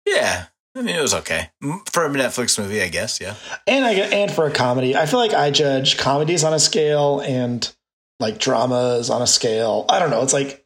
yeah. 0.05 0.48
I 0.75 0.81
mean, 0.81 0.95
it 0.95 1.01
was 1.01 1.13
okay 1.13 1.50
for 1.91 2.05
a 2.05 2.09
Netflix 2.09 2.59
movie, 2.59 2.81
I 2.81 2.89
guess. 2.89 3.19
Yeah. 3.19 3.36
And 3.67 3.83
I 3.86 3.93
and 3.93 4.31
for 4.31 4.45
a 4.45 4.51
comedy, 4.51 4.95
I 4.95 5.05
feel 5.05 5.19
like 5.19 5.33
I 5.33 5.51
judge 5.51 5.98
comedies 5.98 6.43
on 6.43 6.53
a 6.53 6.59
scale 6.59 7.21
and 7.21 7.69
like 8.19 8.38
dramas 8.38 9.09
on 9.09 9.21
a 9.21 9.27
scale. 9.27 9.86
I 9.89 10.00
don't 10.00 10.09
know. 10.09 10.21
It's 10.21 10.33
like 10.33 10.65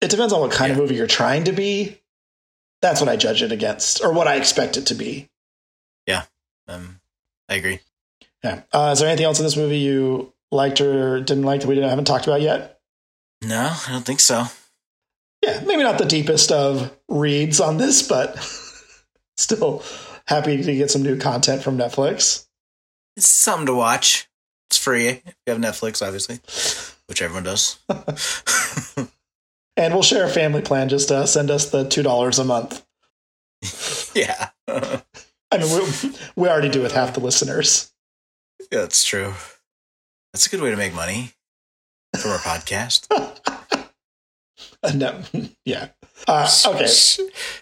it 0.00 0.10
depends 0.10 0.32
on 0.32 0.40
what 0.40 0.50
kind 0.50 0.72
of 0.72 0.78
movie 0.78 0.96
you're 0.96 1.06
trying 1.06 1.44
to 1.44 1.52
be. 1.52 2.00
That's 2.82 3.00
what 3.00 3.08
I 3.08 3.16
judge 3.16 3.42
it 3.42 3.52
against, 3.52 4.04
or 4.04 4.12
what 4.12 4.28
I 4.28 4.36
expect 4.36 4.76
it 4.76 4.86
to 4.86 4.94
be. 4.94 5.28
Yeah, 6.06 6.24
um, 6.68 7.00
I 7.48 7.56
agree. 7.56 7.80
Yeah. 8.44 8.62
Uh, 8.72 8.90
is 8.92 9.00
there 9.00 9.08
anything 9.08 9.26
else 9.26 9.40
in 9.40 9.44
this 9.44 9.56
movie 9.56 9.78
you 9.78 10.32
liked 10.50 10.80
or 10.80 11.20
didn't 11.20 11.44
like 11.44 11.60
that 11.60 11.68
we 11.68 11.74
didn't, 11.74 11.90
haven't 11.90 12.06
talked 12.06 12.26
about 12.26 12.40
yet? 12.40 12.80
No, 13.44 13.72
I 13.86 13.92
don't 13.92 14.04
think 14.04 14.20
so. 14.20 14.46
Yeah, 15.42 15.62
maybe 15.64 15.82
not 15.82 15.98
the 15.98 16.04
deepest 16.04 16.50
of 16.50 16.96
reads 17.08 17.60
on 17.60 17.76
this, 17.76 18.06
but 18.06 18.36
still 19.36 19.84
happy 20.26 20.62
to 20.62 20.76
get 20.76 20.90
some 20.90 21.02
new 21.02 21.16
content 21.18 21.62
from 21.62 21.78
Netflix. 21.78 22.46
It's 23.16 23.28
something 23.28 23.66
to 23.66 23.74
watch. 23.74 24.28
It's 24.70 24.78
free 24.78 25.08
if 25.08 25.36
you 25.46 25.52
have 25.52 25.62
Netflix, 25.62 26.04
obviously, 26.04 26.40
which 27.06 27.22
everyone 27.22 27.44
does. 27.44 27.78
And 29.78 29.94
we'll 29.94 30.02
share 30.02 30.24
a 30.24 30.28
family 30.28 30.60
plan. 30.60 30.88
Just 30.88 31.12
uh, 31.12 31.24
send 31.24 31.52
us 31.52 31.70
the 31.70 31.88
two 31.88 32.02
dollars 32.02 32.40
a 32.40 32.44
month. 32.44 32.84
yeah. 34.14 34.48
yeah, 34.66 35.00
I 35.52 35.58
mean, 35.58 35.72
we, 35.72 36.10
we 36.34 36.48
already 36.48 36.68
do 36.68 36.82
with 36.82 36.92
half 36.92 37.14
the 37.14 37.20
listeners. 37.20 37.92
Yeah, 38.72 38.80
that's 38.80 39.04
true. 39.04 39.34
That's 40.32 40.46
a 40.46 40.50
good 40.50 40.60
way 40.60 40.70
to 40.70 40.76
make 40.76 40.94
money 40.94 41.32
from 42.16 42.32
our 42.32 42.38
podcast. 42.38 43.06
Uh, 44.82 44.92
no, 44.94 45.20
yeah. 45.64 45.88
Uh, 46.26 46.48
okay, 46.66 46.88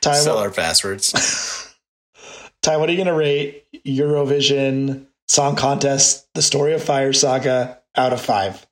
Ty. 0.00 0.14
Sell 0.14 0.38
our 0.38 0.50
passwords. 0.50 1.12
Ty, 2.62 2.76
what 2.76 2.88
are 2.88 2.92
you 2.92 2.98
going 2.98 3.06
to 3.06 3.14
rate 3.14 3.64
Eurovision 3.86 5.06
Song 5.28 5.56
Contest: 5.56 6.26
The 6.34 6.42
Story 6.42 6.74
of 6.74 6.82
Fire 6.82 7.12
Saga 7.12 7.80
out 7.96 8.12
of 8.12 8.20
five? 8.20 8.66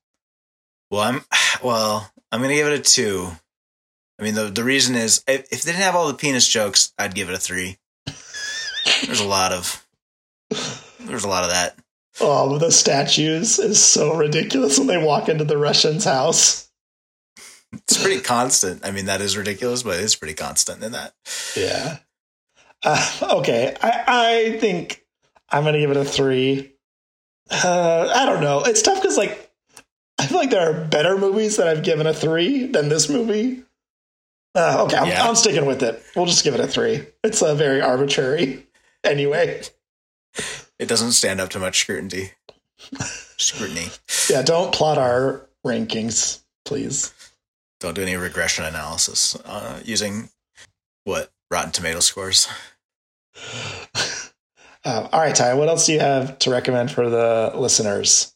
Well, 0.91 1.01
I'm 1.01 1.25
well. 1.63 2.11
I'm 2.33 2.43
gonna 2.43 2.55
give 2.55 2.67
it 2.67 2.81
a 2.81 2.83
two. 2.83 3.29
I 4.19 4.23
mean, 4.25 4.35
the 4.35 4.45
the 4.51 4.65
reason 4.65 4.97
is 4.97 5.23
if, 5.29 5.53
if 5.53 5.63
they 5.63 5.73
didn't 5.73 5.85
have 5.85 5.95
all 5.95 6.09
the 6.09 6.15
penis 6.15 6.49
jokes, 6.49 6.93
I'd 6.99 7.15
give 7.15 7.29
it 7.29 7.35
a 7.35 7.39
three. 7.39 7.79
There's 9.07 9.21
a 9.21 9.27
lot 9.29 9.53
of 9.53 9.87
there's 11.01 11.25
a 11.25 11.29
lot 11.29 11.45
of 11.45 11.51
that. 11.51 11.79
Oh, 12.21 12.59
the 12.59 12.71
statues 12.71 13.59
is 13.59 13.83
so 13.83 14.15
ridiculous 14.15 14.79
when 14.79 14.87
they 14.87 15.03
walk 15.03 15.29
into 15.29 15.45
the 15.45 15.59
Russian's 15.59 16.05
house. 16.05 16.71
It's 17.73 18.01
pretty 18.01 18.21
constant. 18.21 18.87
I 18.87 18.93
mean, 18.93 19.07
that 19.07 19.21
is 19.21 19.37
ridiculous, 19.37 19.83
but 19.83 19.99
it's 19.99 20.15
pretty 20.15 20.35
constant 20.35 20.83
in 20.85 20.93
that. 20.93 21.13
Yeah. 21.57 21.99
Uh, 22.85 23.11
okay, 23.39 23.77
I, 23.83 24.05
I 24.07 24.59
think 24.59 25.05
I'm 25.51 25.65
gonna 25.65 25.81
give 25.81 25.91
it 25.91 25.97
a 25.97 26.05
three. 26.05 26.75
Uh, 27.51 28.13
I 28.15 28.27
don't 28.27 28.41
know. 28.41 28.63
It's 28.65 28.83
tough 28.83 29.01
because 29.03 29.17
like 29.17 29.51
I 30.19 30.27
feel 30.27 30.39
like 30.39 30.51
there 30.51 30.71
are 30.71 30.85
better 30.85 31.19
movies 31.19 31.57
that 31.57 31.67
I've 31.67 31.83
given 31.83 32.07
a 32.07 32.15
three 32.15 32.67
than 32.67 32.89
this 32.89 33.09
movie. 33.09 33.65
Uh, 34.55 34.85
okay, 34.85 34.97
I'm, 34.97 35.09
Yeah. 35.09 35.27
I'm 35.27 35.35
sticking 35.35 35.67
with 35.67 35.83
it. 35.83 36.01
We'll 36.15 36.27
just 36.27 36.45
give 36.45 36.55
it 36.55 36.61
a 36.61 36.69
three. 36.69 37.05
It's 37.25 37.43
uh, 37.43 37.55
very 37.57 37.81
arbitrary. 37.81 38.67
Anyway, 39.03 39.63
It 40.79 40.89
doesn't 40.89 41.13
stand 41.13 41.41
up 41.41 41.51
to 41.51 41.59
much 41.59 41.79
scrutiny. 41.81 42.33
Scrutiny. 43.37 43.89
yeah. 44.29 44.43
Don't 44.43 44.73
plot 44.75 44.99
our 44.99 45.49
rankings, 45.65 46.43
please. 46.65 47.13
Don't 47.81 47.95
do 47.95 48.03
any 48.03 48.17
regression 48.17 48.65
analysis 48.65 49.37
uh, 49.45 49.81
using 49.85 50.31
what 51.05 51.33
Rotten 51.51 51.73
Tomato 51.73 52.01
scores. 52.01 52.49
Uh, 54.87 55.09
all 55.13 55.21
right, 55.21 55.35
Ty. 55.35 55.55
What 55.55 55.69
else 55.71 55.87
do 55.87 55.95
you 55.95 56.01
have 56.01 56.39
to 56.41 56.51
recommend 56.51 56.91
for 56.91 57.09
the 57.09 57.53
listeners? 57.55 58.35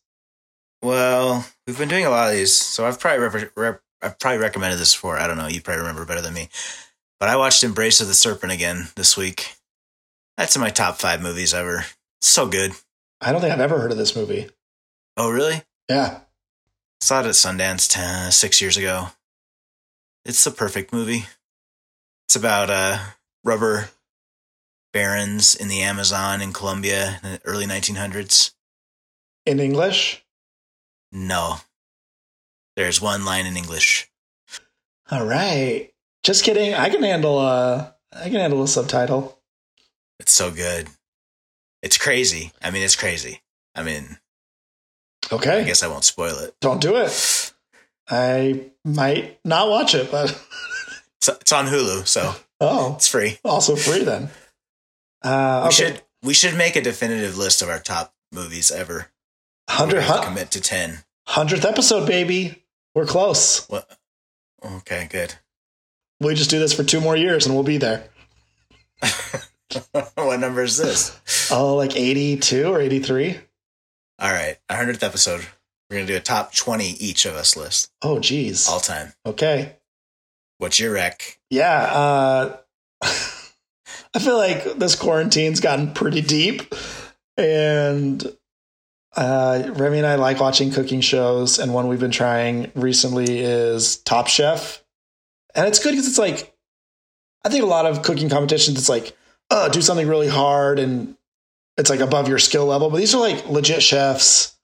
Well, 0.83 1.47
we've 1.67 1.77
been 1.77 1.91
doing 1.91 2.07
a 2.07 2.11
lot 2.11 2.31
of 2.31 2.37
these, 2.39 2.57
so 2.57 2.87
I've 2.87 2.99
probably 2.99 3.27
rep- 3.29 3.53
rep- 3.55 3.83
I've 4.01 4.19
probably 4.19 4.39
recommended 4.39 4.79
this 4.79 4.95
before. 4.95 5.19
I 5.19 5.27
don't 5.27 5.37
know. 5.37 5.47
You 5.47 5.61
probably 5.61 5.81
remember 5.83 6.07
better 6.07 6.23
than 6.23 6.33
me. 6.33 6.49
But 7.21 7.29
I 7.29 7.37
watched 7.37 7.63
Embrace 7.65 8.01
of 8.01 8.07
the 8.09 8.15
Serpent 8.15 8.51
again 8.51 8.89
this 8.97 9.15
week. 9.15 9.57
That's 10.39 10.57
in 10.57 10.63
my 10.63 10.71
top 10.71 10.97
five 10.99 11.21
movies 11.21 11.53
ever. 11.53 11.85
So 12.21 12.47
good. 12.47 12.73
I 13.21 13.33
don't 13.33 13.41
think 13.41 13.53
I've 13.53 13.61
ever 13.61 13.79
heard 13.79 13.93
of 13.93 13.99
this 13.99 14.17
movie. 14.17 14.49
Oh, 15.17 15.31
really? 15.31 15.63
Yeah. 15.89 16.21
Saw 17.01 17.21
it 17.21 17.27
at 17.27 17.33
Sundance 17.35 17.89
10, 17.89 18.33
six 18.33 18.61
years 18.61 18.77
ago. 18.77 19.09
It's 20.25 20.45
the 20.45 20.51
perfect 20.51 20.93
movie. 20.93 21.27
It's 22.29 22.37
about 22.37 22.71
uh, 22.71 22.99
rubber 23.45 23.91
barons 24.93 25.55
in 25.55 25.69
the 25.69 25.81
Amazon 25.81 26.41
in 26.41 26.53
Colombia 26.53 27.21
in 27.23 27.33
the 27.33 27.41
early 27.45 27.67
1900s. 27.67 28.53
In 29.47 29.61
English. 29.61 30.25
No. 31.13 31.57
There's 32.77 33.01
one 33.01 33.25
line 33.25 33.47
in 33.47 33.57
English. 33.57 34.11
All 35.11 35.25
right. 35.25 35.91
Just 36.23 36.45
kidding. 36.45 36.75
I 36.75 36.91
can 36.91 37.03
handle 37.03 37.41
a 37.41 37.95
I 38.13 38.25
can 38.25 38.35
handle 38.41 38.63
a 38.63 38.69
subtitle. 38.69 39.41
It's 40.21 40.33
so 40.33 40.51
good. 40.51 40.89
It's 41.83 41.99
crazy. 41.99 42.53
I 42.63 42.71
mean, 42.71 42.83
it's 42.83 42.97
crazy. 42.97 43.43
I 43.75 43.83
mean, 43.83 44.19
okay. 45.33 45.61
I 45.61 45.65
guess 45.65 45.83
I 45.83 45.89
won't 45.89 46.05
spoil 46.05 46.37
it. 46.39 46.55
Don't 46.61 46.81
do 46.81 46.97
it. 46.97 47.53
I 48.11 48.71
might 48.85 49.39
not 49.45 49.69
watch 49.69 49.95
it, 49.95 50.11
but 50.11 50.31
It's, 51.19 51.29
it's 51.29 51.53
on 51.53 51.67
Hulu, 51.67 52.07
so 52.07 52.35
oh, 52.61 52.95
it's 52.95 53.09
free. 53.09 53.39
also 53.45 53.75
free 53.77 54.05
then. 54.05 54.31
Uh, 55.23 55.63
We 55.65 55.67
okay. 55.69 55.75
should 55.75 56.03
we 56.23 56.33
should 56.35 56.57
make 56.57 56.77
a 56.77 56.81
definitive 56.81 57.37
list 57.37 57.61
of 57.61 57.69
our 57.69 57.81
top 57.81 58.15
movies 58.33 58.71
ever. 58.71 59.09
Hundred 59.69 59.97
We 59.99 60.03
have 60.05 60.07
to 60.09 60.13
hun- 60.23 60.25
commit 60.29 60.51
to 60.53 60.61
ten. 60.61 60.99
hundredth 61.27 61.65
episode, 61.65 62.07
baby. 62.07 62.65
We're 62.95 63.05
close. 63.05 63.69
What? 63.69 63.91
Okay, 64.65 65.09
good. 65.11 65.35
We 66.21 66.35
just 66.35 66.51
do 66.51 66.59
this 66.59 66.73
for 66.73 66.83
two 66.85 67.01
more 67.01 67.17
years 67.17 67.47
and 67.47 67.55
we'll 67.55 67.65
be 67.65 67.79
there. 67.79 68.09
what 70.15 70.41
number 70.41 70.63
is 70.63 70.77
this? 70.77 71.19
Oh, 71.51 71.75
like 71.77 71.97
eighty-two 71.97 72.67
or 72.69 72.81
eighty-three. 72.81 73.39
All 74.19 74.33
right, 74.33 74.57
our 74.69 74.77
hundredth 74.77 75.03
episode. 75.03 75.47
We're 75.91 75.97
gonna 75.99 76.07
do 76.07 76.17
a 76.17 76.21
top 76.21 76.55
twenty 76.55 76.91
each 76.93 77.25
of 77.25 77.35
us 77.35 77.57
list 77.57 77.91
Oh, 78.03 78.19
geez. 78.21 78.69
all 78.69 78.81
time. 78.81 79.13
Okay. 79.25 79.77
What's 80.59 80.79
your 80.81 80.93
rec? 80.93 81.39
Yeah. 81.51 81.83
Uh, 81.83 82.57
I 83.03 84.19
feel 84.21 84.37
like 84.37 84.65
this 84.79 84.97
quarantine's 84.97 85.61
gotten 85.61 85.93
pretty 85.95 86.21
deep, 86.21 86.75
and 87.37 88.25
uh, 89.17 89.63
Remy 89.75 89.99
and 89.99 90.07
I 90.07 90.17
like 90.17 90.41
watching 90.41 90.71
cooking 90.73 91.01
shows. 91.01 91.59
And 91.59 91.73
one 91.73 91.89
we've 91.89 92.01
been 92.01 92.11
trying 92.11 92.73
recently 92.75 93.39
is 93.41 93.99
Top 93.99 94.27
Chef, 94.29 94.83
and 95.55 95.67
it's 95.69 95.79
good 95.79 95.91
because 95.93 96.09
it's 96.09 96.19
like 96.19 96.55
I 97.45 97.49
think 97.51 97.63
a 97.63 97.67
lot 97.69 97.87
of 97.87 98.03
cooking 98.03 98.29
competitions. 98.29 98.79
It's 98.79 98.89
like 98.89 99.17
uh, 99.51 99.69
do 99.69 99.83
something 99.83 100.09
really 100.09 100.29
hard, 100.29 100.79
and 100.79 101.17
it's 101.77 101.91
like 101.91 102.01
above 102.01 102.29
your 102.29 102.39
skill 102.39 102.67
level. 102.67 102.91
But 102.91 102.99
these 102.99 103.15
are 103.15 103.21
like 103.21 103.49
legit 103.49 103.83
chefs, 103.83 104.57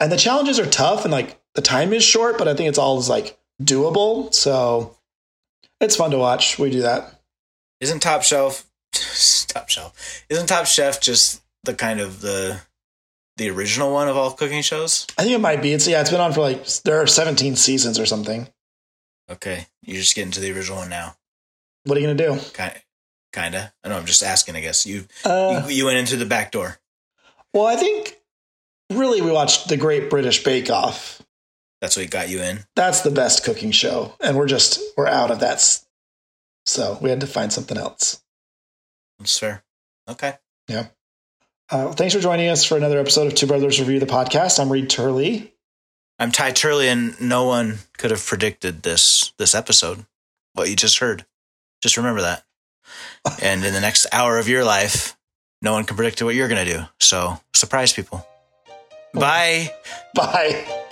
and 0.00 0.12
the 0.12 0.16
challenges 0.16 0.58
are 0.58 0.66
tough, 0.66 1.04
and 1.04 1.12
like 1.12 1.40
the 1.54 1.62
time 1.62 1.92
is 1.92 2.04
short. 2.04 2.38
But 2.38 2.48
I 2.48 2.54
think 2.54 2.68
it's 2.68 2.78
all 2.78 2.98
is 2.98 3.08
like 3.08 3.38
doable. 3.62 4.32
So 4.32 4.96
it's 5.80 5.96
fun 5.96 6.10
to 6.10 6.18
watch. 6.18 6.58
We 6.58 6.70
do 6.70 6.82
that. 6.82 7.20
Isn't 7.80 8.00
Top 8.00 8.22
Shelf 8.22 8.66
Top 9.48 9.68
Shelf? 9.68 10.24
Isn't 10.28 10.46
Top 10.46 10.66
Chef 10.66 11.00
just 11.00 11.42
the 11.64 11.74
kind 11.74 12.00
of 12.00 12.20
the 12.20 12.60
the 13.36 13.50
original 13.50 13.92
one 13.92 14.08
of 14.08 14.16
all 14.16 14.32
cooking 14.32 14.62
shows? 14.62 15.06
I 15.16 15.22
think 15.22 15.34
it 15.34 15.40
might 15.40 15.62
be. 15.62 15.72
It's 15.72 15.86
yeah, 15.86 16.00
it's 16.00 16.10
been 16.10 16.20
on 16.20 16.32
for 16.32 16.40
like 16.40 16.66
there 16.84 17.00
are 17.00 17.06
17 17.06 17.56
seasons 17.56 17.98
or 17.98 18.06
something. 18.06 18.48
Okay, 19.30 19.66
you're 19.82 20.00
just 20.00 20.14
getting 20.14 20.32
to 20.32 20.40
the 20.40 20.52
original 20.52 20.78
one 20.78 20.88
now. 20.88 21.14
What 21.84 21.96
are 21.96 22.00
you 22.00 22.06
gonna 22.06 22.36
do? 22.36 22.40
Kind, 22.52 22.80
kinda. 23.38 23.72
I 23.84 23.88
know. 23.88 23.96
I'm 23.96 24.06
just 24.06 24.22
asking. 24.22 24.56
I 24.56 24.60
guess 24.60 24.86
you 24.86 25.06
Uh, 25.24 25.64
you, 25.68 25.76
you 25.76 25.84
went 25.86 25.98
into 25.98 26.16
the 26.16 26.26
back 26.26 26.52
door. 26.52 26.78
well, 27.54 27.66
I 27.66 27.76
think 27.76 28.16
really 28.90 29.20
we 29.20 29.30
watched 29.30 29.68
the 29.68 29.76
Great 29.76 30.10
British 30.10 30.42
Bake 30.44 30.70
Off. 30.70 31.22
That's 31.80 31.96
what 31.96 32.10
got 32.10 32.28
you 32.28 32.40
in. 32.42 32.64
That's 32.74 33.02
the 33.02 33.10
best 33.10 33.44
cooking 33.44 33.70
show, 33.70 34.14
and 34.20 34.36
we're 34.36 34.46
just 34.48 34.80
we're 34.96 35.06
out 35.06 35.30
of 35.30 35.40
that. 35.40 35.80
So 36.66 36.98
we 37.00 37.10
had 37.10 37.20
to 37.20 37.26
find 37.26 37.52
something 37.52 37.78
else. 37.78 38.22
That's 39.18 39.38
fair. 39.38 39.64
Okay. 40.08 40.34
Yeah. 40.68 40.86
Uh, 41.70 41.92
thanks 41.92 42.14
for 42.14 42.20
joining 42.20 42.48
us 42.48 42.64
for 42.64 42.76
another 42.76 42.98
episode 42.98 43.26
of 43.26 43.34
Two 43.34 43.46
Brothers 43.46 43.78
Review 43.78 44.00
the 44.00 44.06
podcast. 44.06 44.58
I'm 44.58 44.70
Reed 44.72 44.88
Turley. 44.90 45.52
I'm 46.18 46.32
Ty 46.32 46.52
Turley, 46.52 46.88
and 46.88 47.18
no 47.20 47.44
one 47.44 47.78
could 47.96 48.10
have 48.10 48.24
predicted 48.24 48.82
this 48.82 49.32
this 49.38 49.54
episode. 49.54 50.04
What 50.54 50.68
you 50.68 50.76
just 50.76 50.98
heard. 50.98 51.24
Just 51.80 51.96
remember 51.96 52.22
that. 52.22 52.44
And 53.42 53.64
in 53.64 53.72
the 53.72 53.80
next 53.80 54.06
hour 54.12 54.38
of 54.38 54.48
your 54.48 54.64
life, 54.64 55.16
no 55.62 55.72
one 55.72 55.84
can 55.84 55.96
predict 55.96 56.22
what 56.22 56.34
you're 56.34 56.48
gonna 56.48 56.64
do. 56.64 56.82
So 57.00 57.40
surprise 57.54 57.92
people. 57.92 58.26
Bye. 59.14 59.72
Bye. 60.14 60.84